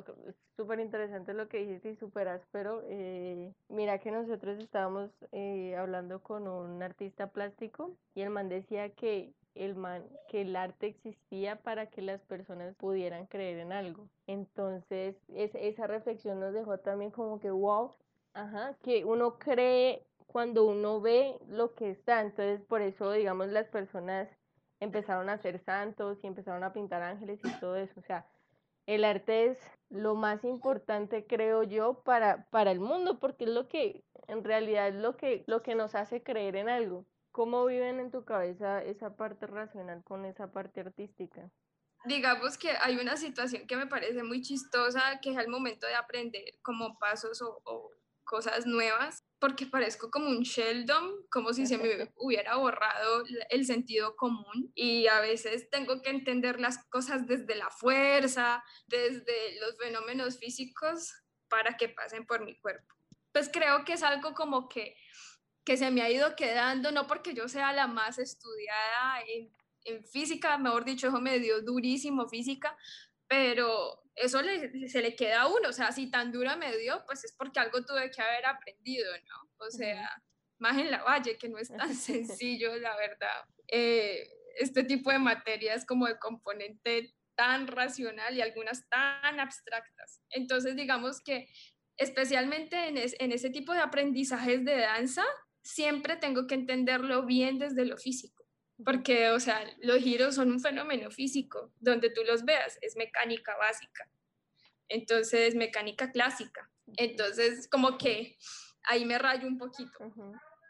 súper 0.56 0.80
interesante 0.80 1.34
lo 1.34 1.50
que 1.50 1.58
dijiste 1.58 1.92
y 1.92 1.96
súper 1.98 2.30
áspero. 2.30 2.84
Eh, 2.88 3.54
mira 3.68 4.00
que 4.00 4.10
nosotros 4.10 4.58
estábamos 4.64 5.12
eh, 5.34 5.76
hablando 5.76 6.24
con 6.24 6.48
un 6.48 6.82
artista 6.82 7.28
plástico 7.30 7.98
y 8.16 8.22
el 8.22 8.30
man 8.30 8.48
decía 8.48 8.90
que 8.92 9.34
el 9.54 9.76
man, 9.76 10.08
que 10.30 10.42
el 10.44 10.56
arte 10.56 10.88
existía 10.88 11.58
para 11.58 11.88
que 11.88 12.02
las 12.02 12.22
personas 12.22 12.74
pudieran 12.76 13.26
creer 13.26 13.60
en 13.60 13.74
algo. 13.74 14.08
Entonces, 14.28 15.18
esa 15.28 15.88
reflexión 15.88 16.40
nos 16.40 16.54
dejó 16.54 16.78
también 16.78 17.12
como 17.12 17.42
que 17.42 17.52
wow, 17.52 17.94
ajá, 18.34 18.78
que 18.82 19.04
uno 19.04 19.38
cree 19.38 20.07
cuando 20.28 20.66
uno 20.66 21.02
ve 21.02 21.40
lo 21.48 21.74
que 21.74 21.90
está. 21.90 22.22
Entonces, 22.22 22.62
por 22.62 22.82
eso, 22.82 23.12
digamos, 23.12 23.48
las 23.48 23.68
personas 23.68 24.30
empezaron 24.80 25.30
a 25.30 25.38
ser 25.40 25.60
santos 25.64 26.20
y 26.22 26.28
empezaron 26.28 26.64
a 26.64 26.74
pintar 26.74 27.02
ángeles 27.02 27.40
y 27.44 27.60
todo 27.60 27.76
eso. 27.78 28.00
O 28.00 28.04
sea, 28.04 28.28
el 28.86 29.04
arte 29.04 29.48
es 29.48 29.58
lo 29.90 30.16
más 30.16 30.44
importante, 30.44 31.26
creo 31.26 31.64
yo, 31.64 32.04
para, 32.04 32.48
para 32.50 32.72
el 32.72 32.80
mundo, 32.80 33.20
porque 33.20 33.46
es 33.46 33.50
lo 33.50 33.68
que, 33.68 34.04
en 34.28 34.44
realidad, 34.44 34.90
es 34.90 34.96
lo 34.96 35.18
que, 35.18 35.44
lo 35.48 35.64
que 35.64 35.76
nos 35.76 35.96
hace 35.96 36.22
creer 36.22 36.56
en 36.58 36.70
algo. 36.70 37.06
¿Cómo 37.32 37.66
viven 37.66 38.00
en 38.00 38.12
tu 38.12 38.26
cabeza 38.26 38.84
esa 38.84 39.16
parte 39.16 39.48
racional 39.48 40.04
con 40.04 40.26
esa 40.26 40.52
parte 40.52 40.82
artística? 40.82 41.50
Digamos 42.06 42.58
que 42.58 42.72
hay 42.82 42.98
una 42.98 43.18
situación 43.18 43.68
que 43.68 43.76
me 43.76 43.88
parece 43.88 44.24
muy 44.24 44.42
chistosa, 44.42 45.20
que 45.22 45.32
es 45.32 45.38
al 45.38 45.48
momento 45.48 45.88
de 45.88 45.96
aprender 45.96 46.44
como 46.62 46.98
pasos 46.98 47.42
o 47.42 47.92
cosas 48.28 48.68
nuevas 48.68 49.24
porque 49.40 49.66
parezco 49.66 50.10
como 50.12 50.30
un 50.30 50.42
Sheldon, 50.44 51.26
como 51.32 51.54
si 51.54 51.66
se 51.66 51.78
me 51.78 52.12
hubiera 52.18 52.56
borrado 52.58 53.24
el 53.50 53.66
sentido 53.66 54.16
común 54.16 54.72
y 54.76 55.08
a 55.08 55.20
veces 55.22 55.70
tengo 55.70 56.02
que 56.02 56.10
entender 56.10 56.60
las 56.60 56.84
cosas 56.90 57.26
desde 57.26 57.56
la 57.56 57.70
fuerza, 57.70 58.64
desde 58.88 59.60
los 59.60 59.78
fenómenos 59.78 60.38
físicos 60.38 61.14
para 61.48 61.78
que 61.78 61.90
pasen 61.90 62.26
por 62.26 62.44
mi 62.44 62.60
cuerpo. 62.60 62.94
Pues 63.32 63.50
creo 63.52 63.86
que 63.86 63.94
es 63.94 64.04
algo 64.04 64.34
como 64.34 64.68
que, 64.68 64.96
que 65.64 65.78
se 65.78 65.92
me 65.92 66.02
ha 66.02 66.10
ido 66.10 66.36
quedando, 66.36 66.92
no 66.92 67.08
porque 67.08 67.34
yo 67.34 67.48
sea 67.48 67.74
la 67.74 67.88
más 67.88 68.20
estudiada 68.20 69.22
en, 69.28 69.52
en 69.86 70.04
física, 70.04 70.58
mejor 70.58 70.84
dicho, 70.84 71.08
eso 71.08 71.22
me 71.22 71.40
dio 71.40 71.62
durísimo 71.62 72.28
física, 72.28 72.76
pero 73.28 74.02
eso 74.18 74.40
se 74.88 75.02
le 75.02 75.16
queda 75.16 75.42
a 75.42 75.48
uno, 75.48 75.70
o 75.70 75.74
sea, 75.74 75.92
si 75.92 76.10
tan 76.10 76.32
duro 76.32 76.58
me 76.58 76.76
dio, 76.78 77.04
pues 77.06 77.24
es 77.24 77.34
porque 77.38 77.60
algo 77.60 77.86
tuve 77.86 78.10
que 78.10 78.22
haber 78.22 78.46
aprendido, 78.46 79.12
¿no? 79.30 79.66
O 79.66 79.70
sea, 79.70 80.10
más 80.60 80.78
en 80.78 80.90
la 80.90 81.04
valle, 81.04 81.38
que 81.38 81.50
no 81.50 81.58
es 81.60 81.70
tan 81.70 81.94
sencillo, 81.96 82.76
la 82.78 82.96
verdad. 82.98 83.46
Eh, 83.68 84.28
este 84.58 84.84
tipo 84.84 85.12
de 85.12 85.20
materias 85.20 85.86
como 85.86 86.08
de 86.08 86.18
componente 86.18 87.14
tan 87.36 87.68
racional 87.68 88.36
y 88.36 88.42
algunas 88.42 88.90
tan 88.90 89.40
abstractas. 89.40 90.22
Entonces, 90.32 90.76
digamos 90.76 91.22
que 91.22 91.48
especialmente 91.98 92.88
en, 92.88 92.98
en 92.98 93.32
ese 93.32 93.52
tipo 93.52 93.74
de 93.74 93.80
aprendizajes 93.80 94.66
de 94.66 94.78
danza, 94.78 95.24
siempre 95.62 96.16
tengo 96.16 96.48
que 96.48 96.56
entenderlo 96.56 97.26
bien 97.26 97.60
desde 97.60 97.86
lo 97.86 97.98
físico 97.98 98.37
porque, 98.84 99.30
o 99.32 99.40
sea, 99.40 99.62
los 99.82 99.98
giros 99.98 100.36
son 100.36 100.52
un 100.52 100.60
fenómeno 100.60 101.10
físico, 101.10 101.72
donde 101.80 102.10
tú 102.10 102.22
los 102.24 102.46
veas, 102.46 102.78
es 102.82 102.96
mecánica 102.96 103.56
básica, 103.58 104.10
entonces 104.88 105.56
mecánica 105.56 106.12
clásica, 106.12 106.70
entonces 106.96 107.68
como 107.70 107.98
que 107.98 108.38
ahí 108.84 109.06
me 109.06 109.18
rayo 109.18 109.48
un 109.48 109.58
poquito. 109.58 109.98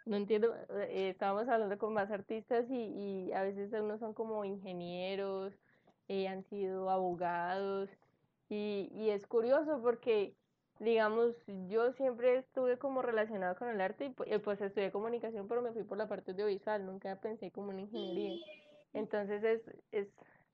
No 0.05 0.15
entiendo, 0.15 0.55
eh, 0.89 1.09
estábamos 1.09 1.49
hablando 1.49 1.77
con 1.77 1.93
más 1.93 2.09
artistas 2.11 2.65
y, 2.69 3.31
a 3.33 3.43
veces 3.43 3.71
unos 3.73 3.99
son 3.99 4.13
como 4.13 4.45
ingenieros, 4.45 5.53
eh, 6.07 6.29
han 6.29 6.45
sido 6.45 6.89
abogados 6.89 7.89
y, 8.47 8.89
y 8.93 9.09
es 9.09 9.27
curioso 9.27 9.81
porque 9.81 10.33
digamos, 10.79 11.35
yo 11.67 11.91
siempre 11.93 12.37
estuve 12.37 12.77
como 12.77 13.01
relacionado 13.01 13.55
con 13.55 13.69
el 13.69 13.81
arte 13.81 14.05
y 14.05 14.37
pues, 14.39 14.61
estudié 14.61 14.91
comunicación, 14.91 15.47
pero 15.47 15.61
me 15.61 15.71
fui 15.71 15.83
por 15.83 15.97
la 15.97 16.07
parte 16.07 16.31
audiovisual, 16.31 16.85
nunca 16.85 17.15
pensé 17.19 17.51
como 17.51 17.71
en 17.71 17.81
ingeniería. 17.81 18.45
Entonces 18.93 19.43
es 19.43 19.61
es 19.91 20.07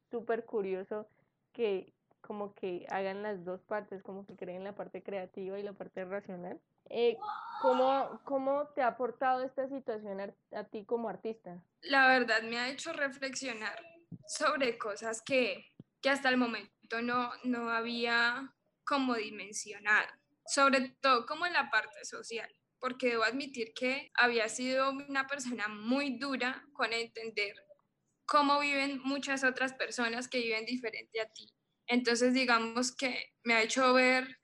súper 0.09 0.45
curioso 0.45 1.07
que 1.53 1.93
como 2.21 2.53
que 2.53 2.85
hagan 2.89 3.21
las 3.21 3.43
dos 3.43 3.61
partes, 3.63 4.01
como 4.01 4.25
que 4.25 4.35
creen 4.35 4.63
la 4.63 4.73
parte 4.75 5.03
creativa 5.03 5.59
y 5.59 5.63
la 5.63 5.73
parte 5.73 6.05
racional. 6.05 6.59
Eh, 6.89 7.17
¿cómo, 7.61 8.21
¿Cómo 8.23 8.67
te 8.67 8.81
ha 8.81 8.87
aportado 8.87 9.43
esta 9.43 9.67
situación 9.67 10.21
a, 10.21 10.33
a 10.57 10.63
ti 10.63 10.85
como 10.85 11.09
artista? 11.09 11.61
La 11.81 12.07
verdad 12.07 12.41
me 12.43 12.57
ha 12.57 12.69
hecho 12.69 12.93
reflexionar 12.93 13.77
sobre 14.25 14.77
cosas 14.77 15.21
que, 15.21 15.65
que 16.01 16.09
hasta 16.09 16.29
el 16.29 16.37
momento 16.37 17.01
no, 17.01 17.31
no 17.43 17.69
había 17.69 18.53
como 18.85 19.15
dimensionado, 19.15 20.09
sobre 20.45 20.95
todo 21.01 21.25
como 21.25 21.45
en 21.45 21.53
la 21.53 21.69
parte 21.69 22.05
social, 22.05 22.49
porque 22.79 23.09
debo 23.09 23.23
admitir 23.23 23.73
que 23.73 24.11
había 24.15 24.49
sido 24.49 24.91
una 24.91 25.27
persona 25.27 25.67
muy 25.67 26.17
dura 26.17 26.65
con 26.73 26.93
entender 26.93 27.55
cómo 28.25 28.59
viven 28.59 29.01
muchas 29.03 29.43
otras 29.43 29.73
personas 29.73 30.27
que 30.27 30.39
viven 30.39 30.65
diferente 30.65 31.21
a 31.21 31.29
ti. 31.29 31.53
Entonces, 31.87 32.33
digamos 32.33 32.95
que 32.95 33.33
me 33.43 33.53
ha 33.53 33.61
hecho 33.61 33.93
ver 33.93 34.39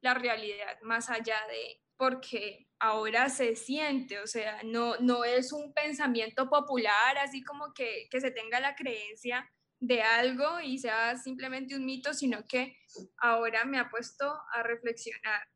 la 0.00 0.14
realidad 0.14 0.78
más 0.82 1.10
allá 1.10 1.38
de 1.48 1.80
porque 1.96 2.66
ahora 2.78 3.28
se 3.28 3.56
siente, 3.56 4.20
o 4.20 4.26
sea, 4.26 4.62
no, 4.64 4.96
no 5.00 5.22
es 5.22 5.52
un 5.52 5.74
pensamiento 5.74 6.48
popular, 6.48 7.18
así 7.18 7.44
como 7.44 7.74
que, 7.74 8.08
que 8.10 8.22
se 8.22 8.30
tenga 8.30 8.58
la 8.58 8.74
creencia 8.74 9.46
de 9.80 10.02
algo 10.02 10.60
y 10.60 10.78
sea 10.78 11.16
simplemente 11.16 11.74
un 11.74 11.86
mito, 11.86 12.12
sino 12.12 12.46
que 12.46 12.76
ahora 13.18 13.64
me 13.64 13.78
ha 13.78 13.90
puesto 13.90 14.40
a 14.52 14.62
reflexionar 14.62 15.48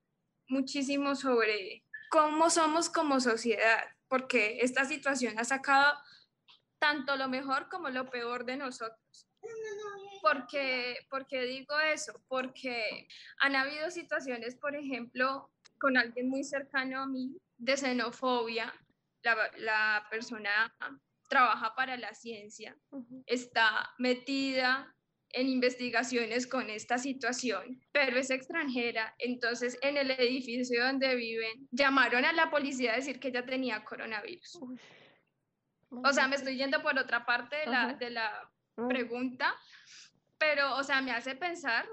muchísimo 0.48 1.14
sobre 1.14 1.84
cómo 2.10 2.48
somos 2.48 2.88
como 2.88 3.20
sociedad, 3.20 3.84
porque 4.08 4.58
esta 4.60 4.84
situación 4.86 5.38
ha 5.38 5.44
sacado 5.44 5.98
tanto 6.78 7.16
lo 7.16 7.28
mejor 7.28 7.68
como 7.68 7.90
lo 7.90 8.08
peor 8.10 8.44
de 8.44 8.56
nosotros. 8.56 9.28
Porque, 10.22 10.96
porque 11.10 11.42
digo 11.42 11.78
eso, 11.80 12.24
porque 12.28 13.06
han 13.40 13.54
habido 13.56 13.90
situaciones, 13.90 14.56
por 14.56 14.74
ejemplo, 14.74 15.50
con 15.78 15.98
alguien 15.98 16.30
muy 16.30 16.44
cercano 16.44 17.00
a 17.00 17.06
mí, 17.06 17.36
de 17.58 17.76
xenofobia, 17.76 18.72
la, 19.22 19.50
la 19.58 20.06
persona 20.10 20.74
trabaja 21.34 21.74
para 21.74 21.96
la 21.96 22.14
ciencia, 22.14 22.76
está 23.26 23.90
metida 23.98 24.94
en 25.30 25.48
investigaciones 25.48 26.46
con 26.46 26.70
esta 26.70 26.96
situación, 26.96 27.82
pero 27.90 28.16
es 28.18 28.30
extranjera. 28.30 29.16
Entonces, 29.18 29.76
en 29.82 29.96
el 29.96 30.12
edificio 30.12 30.84
donde 30.84 31.16
viven, 31.16 31.68
llamaron 31.72 32.24
a 32.24 32.32
la 32.32 32.52
policía 32.52 32.92
a 32.92 32.96
decir 32.96 33.18
que 33.18 33.28
ella 33.28 33.44
tenía 33.44 33.82
coronavirus. 33.82 34.60
O 36.04 36.12
sea, 36.12 36.28
me 36.28 36.36
estoy 36.36 36.56
yendo 36.56 36.80
por 36.82 36.96
otra 36.96 37.26
parte 37.26 37.56
de 37.56 37.66
la, 37.66 37.94
de 37.94 38.10
la 38.10 38.48
pregunta, 38.88 39.52
pero, 40.38 40.76
o 40.76 40.84
sea, 40.84 41.00
me 41.02 41.10
hace 41.10 41.34
pensar, 41.34 41.84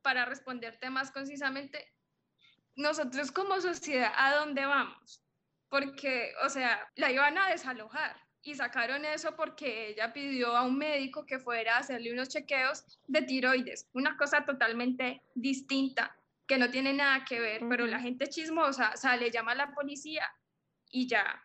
para 0.00 0.26
responderte 0.26 0.90
más 0.90 1.10
concisamente, 1.10 1.92
nosotros 2.76 3.32
como 3.32 3.60
sociedad, 3.60 4.12
¿a 4.16 4.36
dónde 4.36 4.64
vamos? 4.64 5.24
Porque, 5.68 6.32
o 6.44 6.48
sea, 6.48 6.88
la 6.94 7.10
iban 7.10 7.36
a 7.36 7.48
desalojar 7.48 8.25
y 8.46 8.54
sacaron 8.54 9.04
eso 9.04 9.34
porque 9.34 9.88
ella 9.88 10.12
pidió 10.12 10.56
a 10.56 10.62
un 10.62 10.78
médico 10.78 11.26
que 11.26 11.38
fuera 11.38 11.76
a 11.76 11.78
hacerle 11.80 12.12
unos 12.12 12.28
chequeos 12.28 12.84
de 13.08 13.22
tiroides, 13.22 13.88
una 13.92 14.16
cosa 14.16 14.44
totalmente 14.44 15.22
distinta 15.34 16.16
que 16.46 16.56
no 16.56 16.70
tiene 16.70 16.92
nada 16.92 17.24
que 17.24 17.40
ver, 17.40 17.62
pero 17.68 17.86
la 17.86 17.98
gente 17.98 18.28
chismosa 18.28 18.96
sale, 18.96 19.32
llama 19.32 19.52
a 19.52 19.56
la 19.56 19.74
policía 19.74 20.24
y 20.90 21.08
ya. 21.08 21.42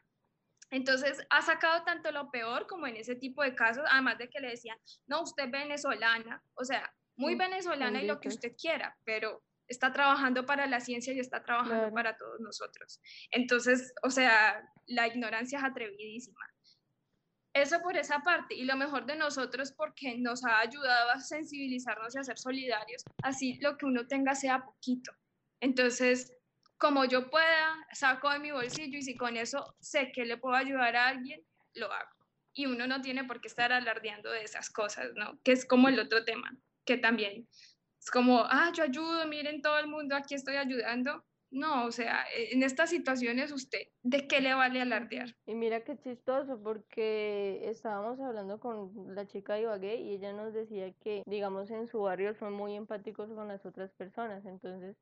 Entonces 0.70 1.26
ha 1.32 1.42
sacado 1.42 1.84
tanto 1.84 2.12
lo 2.12 2.30
peor 2.30 2.68
como 2.68 2.86
en 2.86 2.96
ese 2.96 3.16
tipo 3.16 3.42
de 3.42 3.56
casos, 3.56 3.84
además 3.90 4.20
de 4.20 4.30
que 4.30 4.40
le 4.40 4.50
decían, 4.50 4.78
no, 5.08 5.24
usted 5.24 5.46
es 5.46 5.52
venezolana, 5.52 6.44
o 6.54 6.64
sea, 6.64 6.94
muy 7.16 7.36
venezolana 7.36 8.02
y 8.02 8.08
lo 8.08 8.20
que 8.20 8.30
usted 8.30 8.56
quiera, 8.56 8.96
pero 9.04 9.44
está 9.68 9.92
trabajando 9.92 10.46
para 10.46 10.68
la 10.68 10.80
ciencia 10.80 11.14
y 11.14 11.20
está 11.20 11.44
trabajando 11.44 11.92
para 11.94 12.16
todos 12.16 12.40
nosotros. 12.42 13.02
Entonces, 13.32 13.94
o 14.04 14.12
sea, 14.12 14.70
la 14.86 15.08
ignorancia 15.08 15.58
es 15.58 15.64
atrevidísima. 15.64 16.51
Eso 17.54 17.82
por 17.82 17.98
esa 17.98 18.20
parte. 18.20 18.56
Y 18.56 18.64
lo 18.64 18.76
mejor 18.78 19.06
de 19.06 19.16
nosotros 19.16 19.72
porque 19.74 20.18
nos 20.18 20.44
ha 20.46 20.60
ayudado 20.60 21.12
a 21.12 21.20
sensibilizarnos 21.20 22.16
y 22.16 22.20
a 22.20 22.24
ser 22.24 22.38
solidarios. 22.38 23.04
Así 23.24 23.60
lo 23.62 23.78
que 23.78 23.86
uno 23.86 24.08
tenga 24.08 24.36
sea 24.36 24.64
poquito. 24.64 25.12
Entonces, 25.60 26.34
como 26.78 27.06
yo 27.06 27.30
pueda, 27.30 27.76
saco 27.94 28.30
de 28.30 28.40
mi 28.40 28.52
bolsillo 28.52 28.98
y 28.98 29.04
si 29.04 29.16
con 29.16 29.38
eso 29.38 29.76
sé 29.80 30.12
que 30.12 30.26
le 30.26 30.38
puedo 30.38 30.56
ayudar 30.56 30.96
a 30.96 31.10
alguien, 31.10 31.42
lo 31.76 31.92
hago. 31.92 32.10
Y 32.54 32.66
uno 32.66 32.88
no 32.88 33.02
tiene 33.02 33.24
por 33.24 33.40
qué 33.40 33.48
estar 33.48 33.72
alardeando 33.72 34.32
de 34.32 34.44
esas 34.44 34.70
cosas, 34.70 35.12
¿no? 35.16 35.40
Que 35.44 35.52
es 35.52 35.66
como 35.66 35.90
el 35.90 36.00
otro 36.00 36.26
tema, 36.26 36.52
que 36.86 36.98
también 36.98 37.48
es 38.02 38.10
como, 38.10 38.44
ah, 38.50 38.72
yo 38.74 38.84
ayudo, 38.84 39.28
miren 39.28 39.62
todo 39.62 39.78
el 39.78 39.86
mundo, 39.86 40.16
aquí 40.16 40.34
estoy 40.34 40.56
ayudando. 40.56 41.24
No, 41.52 41.86
o 41.86 41.92
sea, 41.92 42.24
e, 42.36 42.54
en 42.54 42.64
estas 42.64 42.90
situaciones 42.90 43.52
usted, 43.52 43.82
¿de 44.04 44.26
qué 44.28 44.40
le 44.40 44.54
vale 44.54 44.80
alardear? 44.82 45.36
Y 45.46 45.54
mira 45.56 45.84
qué 45.84 45.98
chistoso, 45.98 46.62
porque 46.64 47.70
estábamos 47.70 48.20
hablando 48.22 48.60
con 48.60 49.14
la 49.14 49.28
chica 49.28 49.56
de 49.56 49.64
Ibagué 49.64 49.98
y 49.98 50.14
ella 50.14 50.32
nos 50.32 50.54
decía 50.54 50.94
que, 50.94 51.24
digamos, 51.26 51.70
en 51.70 51.88
su 51.88 52.02
barrio 52.02 52.34
son 52.36 52.54
muy 52.54 52.76
empáticos 52.76 53.30
con 53.34 53.50
las 53.50 53.66
otras 53.66 53.92
personas, 53.94 54.46
entonces 54.46 54.96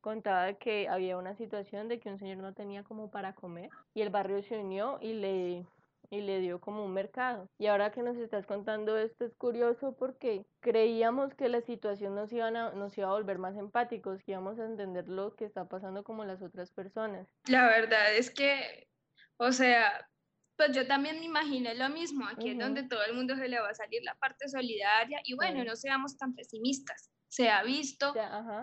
contaba 0.00 0.54
que 0.54 0.88
había 0.88 1.18
una 1.18 1.34
situación 1.34 1.88
de 1.88 1.98
que 1.98 2.08
un 2.08 2.18
señor 2.18 2.38
no 2.38 2.54
tenía 2.54 2.84
como 2.84 3.10
para 3.10 3.34
comer 3.34 3.70
y 3.92 4.02
el 4.02 4.10
barrio 4.10 4.40
se 4.42 4.58
unió 4.58 4.98
y 5.02 5.14
le 5.14 5.66
y 6.10 6.20
le 6.20 6.40
dio 6.40 6.60
como 6.60 6.84
un 6.84 6.92
mercado. 6.92 7.48
Y 7.58 7.66
ahora 7.66 7.92
que 7.92 8.02
nos 8.02 8.16
estás 8.16 8.46
contando 8.46 8.96
esto 8.96 9.24
es 9.24 9.34
curioso 9.34 9.96
porque 9.96 10.46
creíamos 10.60 11.34
que 11.34 11.48
la 11.48 11.60
situación 11.60 12.14
nos, 12.14 12.32
iba 12.32 12.48
a, 12.48 12.50
nos 12.50 12.96
iba 12.96 13.08
a 13.08 13.12
volver 13.12 13.38
más 13.38 13.56
empáticos, 13.56 14.22
que 14.22 14.32
íbamos 14.32 14.58
a 14.58 14.64
entender 14.64 15.08
lo 15.08 15.34
que 15.34 15.44
está 15.44 15.68
pasando 15.68 16.04
como 16.04 16.24
las 16.24 16.42
otras 16.42 16.70
personas. 16.70 17.28
La 17.46 17.66
verdad 17.66 18.14
es 18.14 18.30
que, 18.30 18.88
o 19.36 19.52
sea, 19.52 20.08
pues 20.56 20.72
yo 20.72 20.86
también 20.86 21.18
me 21.20 21.26
imaginé 21.26 21.74
lo 21.74 21.88
mismo, 21.90 22.26
aquí 22.26 22.50
es 22.50 22.58
donde 22.58 22.82
todo 22.84 23.04
el 23.04 23.14
mundo 23.14 23.36
se 23.36 23.48
le 23.48 23.60
va 23.60 23.68
a 23.68 23.74
salir 23.74 24.02
la 24.02 24.14
parte 24.14 24.48
solidaria 24.48 25.20
y 25.24 25.34
bueno, 25.34 25.62
no 25.64 25.76
seamos 25.76 26.16
tan 26.16 26.34
pesimistas. 26.34 27.10
se 27.28 27.50
ha 27.50 27.62
visto, 27.62 28.14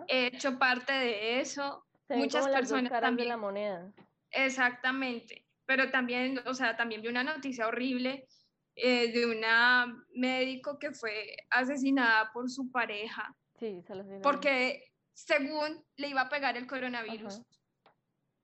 he 0.07 0.27
hecho 0.27 0.57
parte 0.57 0.91
de 0.91 1.39
eso. 1.39 1.85
Muchas 2.09 2.47
personas 2.47 2.91
también. 2.91 3.27
de 3.27 3.29
la 3.29 3.37
moneda. 3.37 3.91
Exactamente, 4.31 5.42
pero 5.65 5.89
también, 5.91 6.39
o 6.45 6.53
sea, 6.53 6.75
también 6.75 7.01
vi 7.01 7.07
una 7.07 7.23
noticia 7.23 7.67
horrible 7.67 8.27
eh, 8.75 9.11
de 9.11 9.25
una 9.25 9.95
médico 10.15 10.79
que 10.79 10.91
fue 10.91 11.35
asesinada 11.49 12.31
por 12.33 12.49
su 12.49 12.71
pareja. 12.71 13.35
Sí, 13.59 13.81
se 13.83 13.93
Porque 14.21 14.91
según 15.13 15.85
le 15.95 16.09
iba 16.09 16.21
a 16.21 16.29
pegar 16.29 16.57
el 16.57 16.67
coronavirus. 16.67 17.41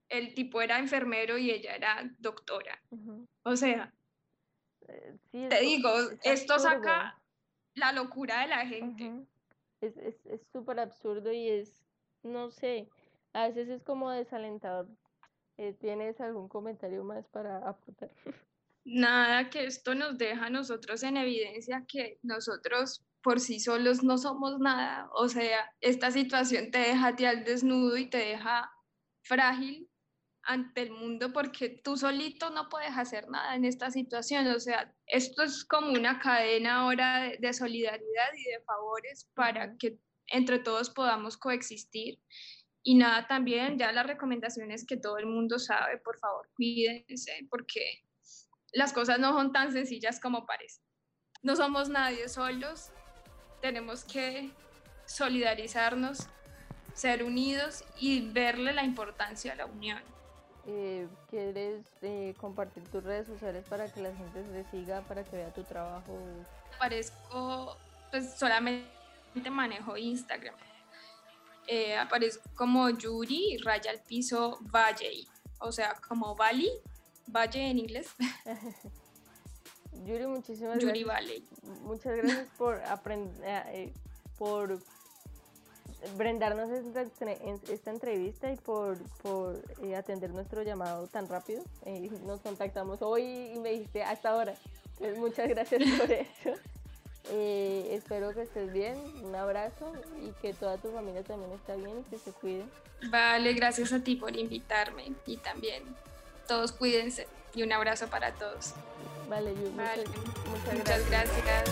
El 0.07 0.33
tipo 0.33 0.61
era 0.61 0.79
enfermero 0.79 1.37
y 1.37 1.51
ella 1.51 1.75
era 1.75 2.11
doctora. 2.17 2.81
O 3.43 3.55
sea, 3.55 3.93
eh, 4.87 5.17
te 5.49 5.61
digo, 5.61 5.91
esto 6.23 6.57
saca 6.57 7.21
la 7.75 7.91
locura 7.91 8.41
de 8.41 8.47
la 8.47 8.65
gente. 8.65 9.25
Es 9.81 10.41
súper 10.51 10.79
absurdo 10.79 11.31
y 11.31 11.47
es, 11.47 11.85
no 12.23 12.49
sé, 12.49 12.89
a 13.33 13.47
veces 13.47 13.69
es 13.69 13.83
como 13.83 14.09
desalentador. 14.11 14.87
Eh, 15.59 15.73
¿Tienes 15.73 16.21
algún 16.21 16.47
comentario 16.47 17.03
más 17.03 17.27
para 17.27 17.57
aportar? 17.67 18.09
Nada, 18.85 19.49
que 19.49 19.65
esto 19.65 19.93
nos 19.93 20.17
deja 20.17 20.45
a 20.45 20.49
nosotros 20.49 21.03
en 21.03 21.17
evidencia 21.17 21.83
que 21.85 22.17
nosotros 22.23 23.05
por 23.21 23.41
sí 23.41 23.59
solos 23.59 24.01
no 24.01 24.17
somos 24.17 24.57
nada. 24.59 25.09
O 25.11 25.27
sea, 25.27 25.69
esta 25.81 26.11
situación 26.11 26.71
te 26.71 26.77
deja 26.77 27.07
a 27.07 27.15
ti 27.17 27.25
al 27.25 27.43
desnudo 27.43 27.97
y 27.97 28.09
te 28.09 28.19
deja 28.19 28.71
frágil 29.23 29.89
ante 30.43 30.83
el 30.83 30.91
mundo 30.91 31.33
porque 31.33 31.81
tú 31.83 31.97
solito 31.97 32.51
no 32.51 32.69
puedes 32.69 32.97
hacer 32.97 33.27
nada 33.27 33.53
en 33.53 33.65
esta 33.65 33.91
situación. 33.91 34.47
O 34.47 34.61
sea, 34.61 34.95
esto 35.07 35.43
es 35.43 35.65
como 35.65 35.91
una 35.91 36.19
cadena 36.19 36.77
ahora 36.77 37.33
de, 37.37 37.53
solidaridad 37.53 38.33
y 38.33 38.49
de 38.49 38.61
favores 38.61 39.29
para 39.33 39.75
que 39.75 39.99
entre 40.27 40.59
todos 40.59 40.89
podamos 40.89 41.35
coexistir. 41.37 42.21
Y 42.89 42.95
nada, 42.95 43.27
también 43.27 43.77
ya 43.77 43.91
las 43.91 44.07
recomendaciones 44.07 44.83
que 44.83 44.97
todo 44.97 45.19
el 45.19 45.27
mundo 45.27 45.59
sabe, 45.59 45.99
por 45.99 46.17
favor, 46.17 46.49
cuídense 46.55 47.45
porque 47.47 48.01
las 48.71 48.93
cosas 48.93 49.19
no 49.19 49.31
son 49.31 49.51
tan 49.51 49.71
sencillas 49.71 50.19
como 50.19 50.47
parecen. 50.47 50.83
No 51.43 51.55
somos 51.55 51.87
nadie 51.89 52.27
solos, 52.29 52.89
tenemos 53.61 54.03
que 54.05 54.49
solidarizarnos, 55.05 56.29
ser 56.95 57.23
unidos 57.23 57.85
y 57.99 58.27
verle 58.31 58.73
la 58.73 58.83
importancia 58.83 59.53
a 59.53 59.55
la 59.57 59.67
unión. 59.67 60.01
Eh, 60.65 61.07
¿Quieres 61.29 61.85
eh, 62.01 62.33
compartir 62.39 62.81
tus 62.85 63.03
redes 63.03 63.27
sociales 63.27 63.65
para 63.69 63.87
que 63.93 64.01
la 64.01 64.15
gente 64.15 64.41
te 64.41 64.63
siga, 64.71 65.01
para 65.01 65.23
que 65.23 65.35
vea 65.35 65.53
tu 65.53 65.61
trabajo? 65.61 66.17
Aparezco, 66.75 67.77
pues 68.09 68.33
solamente 68.33 68.89
manejo 69.51 69.95
Instagram. 69.95 70.55
Eh, 71.71 71.95
aparezco 71.95 72.49
como 72.55 72.89
Yuri, 72.89 73.57
raya 73.57 73.91
al 73.91 74.01
piso, 74.01 74.57
Valle, 74.73 75.27
o 75.59 75.71
sea, 75.71 75.93
como 76.07 76.35
Bali, 76.35 76.67
Valle 77.27 77.69
en 77.69 77.77
inglés. 77.77 78.07
Yuri, 80.03 80.25
muchísimas 80.25 80.79
Yuri 80.79 81.03
Valley. 81.03 81.47
Muchas 81.83 82.15
gracias 82.15 82.47
por 82.57 82.81
aprender, 82.85 83.63
eh, 83.67 83.93
por 84.39 84.79
brindarnos 86.17 86.71
esta, 86.71 87.91
entrevista 87.91 88.51
y 88.51 88.55
por, 88.55 88.97
por 89.21 89.61
eh, 89.83 89.95
atender 89.95 90.31
nuestro 90.31 90.63
llamado 90.63 91.07
tan 91.07 91.27
rápido. 91.27 91.61
Eh, 91.85 92.09
nos 92.25 92.41
contactamos 92.41 93.01
hoy 93.03 93.51
y 93.53 93.59
me 93.59 93.71
dijiste 93.73 94.01
hasta 94.01 94.29
ahora. 94.29 94.55
muchas 95.17 95.47
gracias 95.49 95.83
por 95.99 96.11
eso. 96.11 96.59
Espero 97.29 98.33
que 98.33 98.41
estés 98.43 98.71
bien, 98.71 98.97
un 99.23 99.35
abrazo 99.35 99.93
y 100.21 100.31
que 100.41 100.53
toda 100.53 100.77
tu 100.77 100.91
familia 100.91 101.23
también 101.23 101.51
esté 101.51 101.75
bien 101.75 101.99
y 101.99 102.03
que 102.09 102.17
se 102.17 102.31
cuide. 102.31 102.65
Vale, 103.09 103.53
gracias 103.53 103.93
a 103.93 103.99
ti 103.99 104.15
por 104.15 104.35
invitarme 104.35 105.13
y 105.25 105.37
también 105.37 105.83
todos 106.47 106.71
cuídense 106.71 107.27
y 107.53 107.63
un 107.63 107.71
abrazo 107.71 108.07
para 108.07 108.31
todos. 108.33 108.73
Vale, 109.29 109.53
Muchas, 109.53 111.09
gracias. 111.09 111.69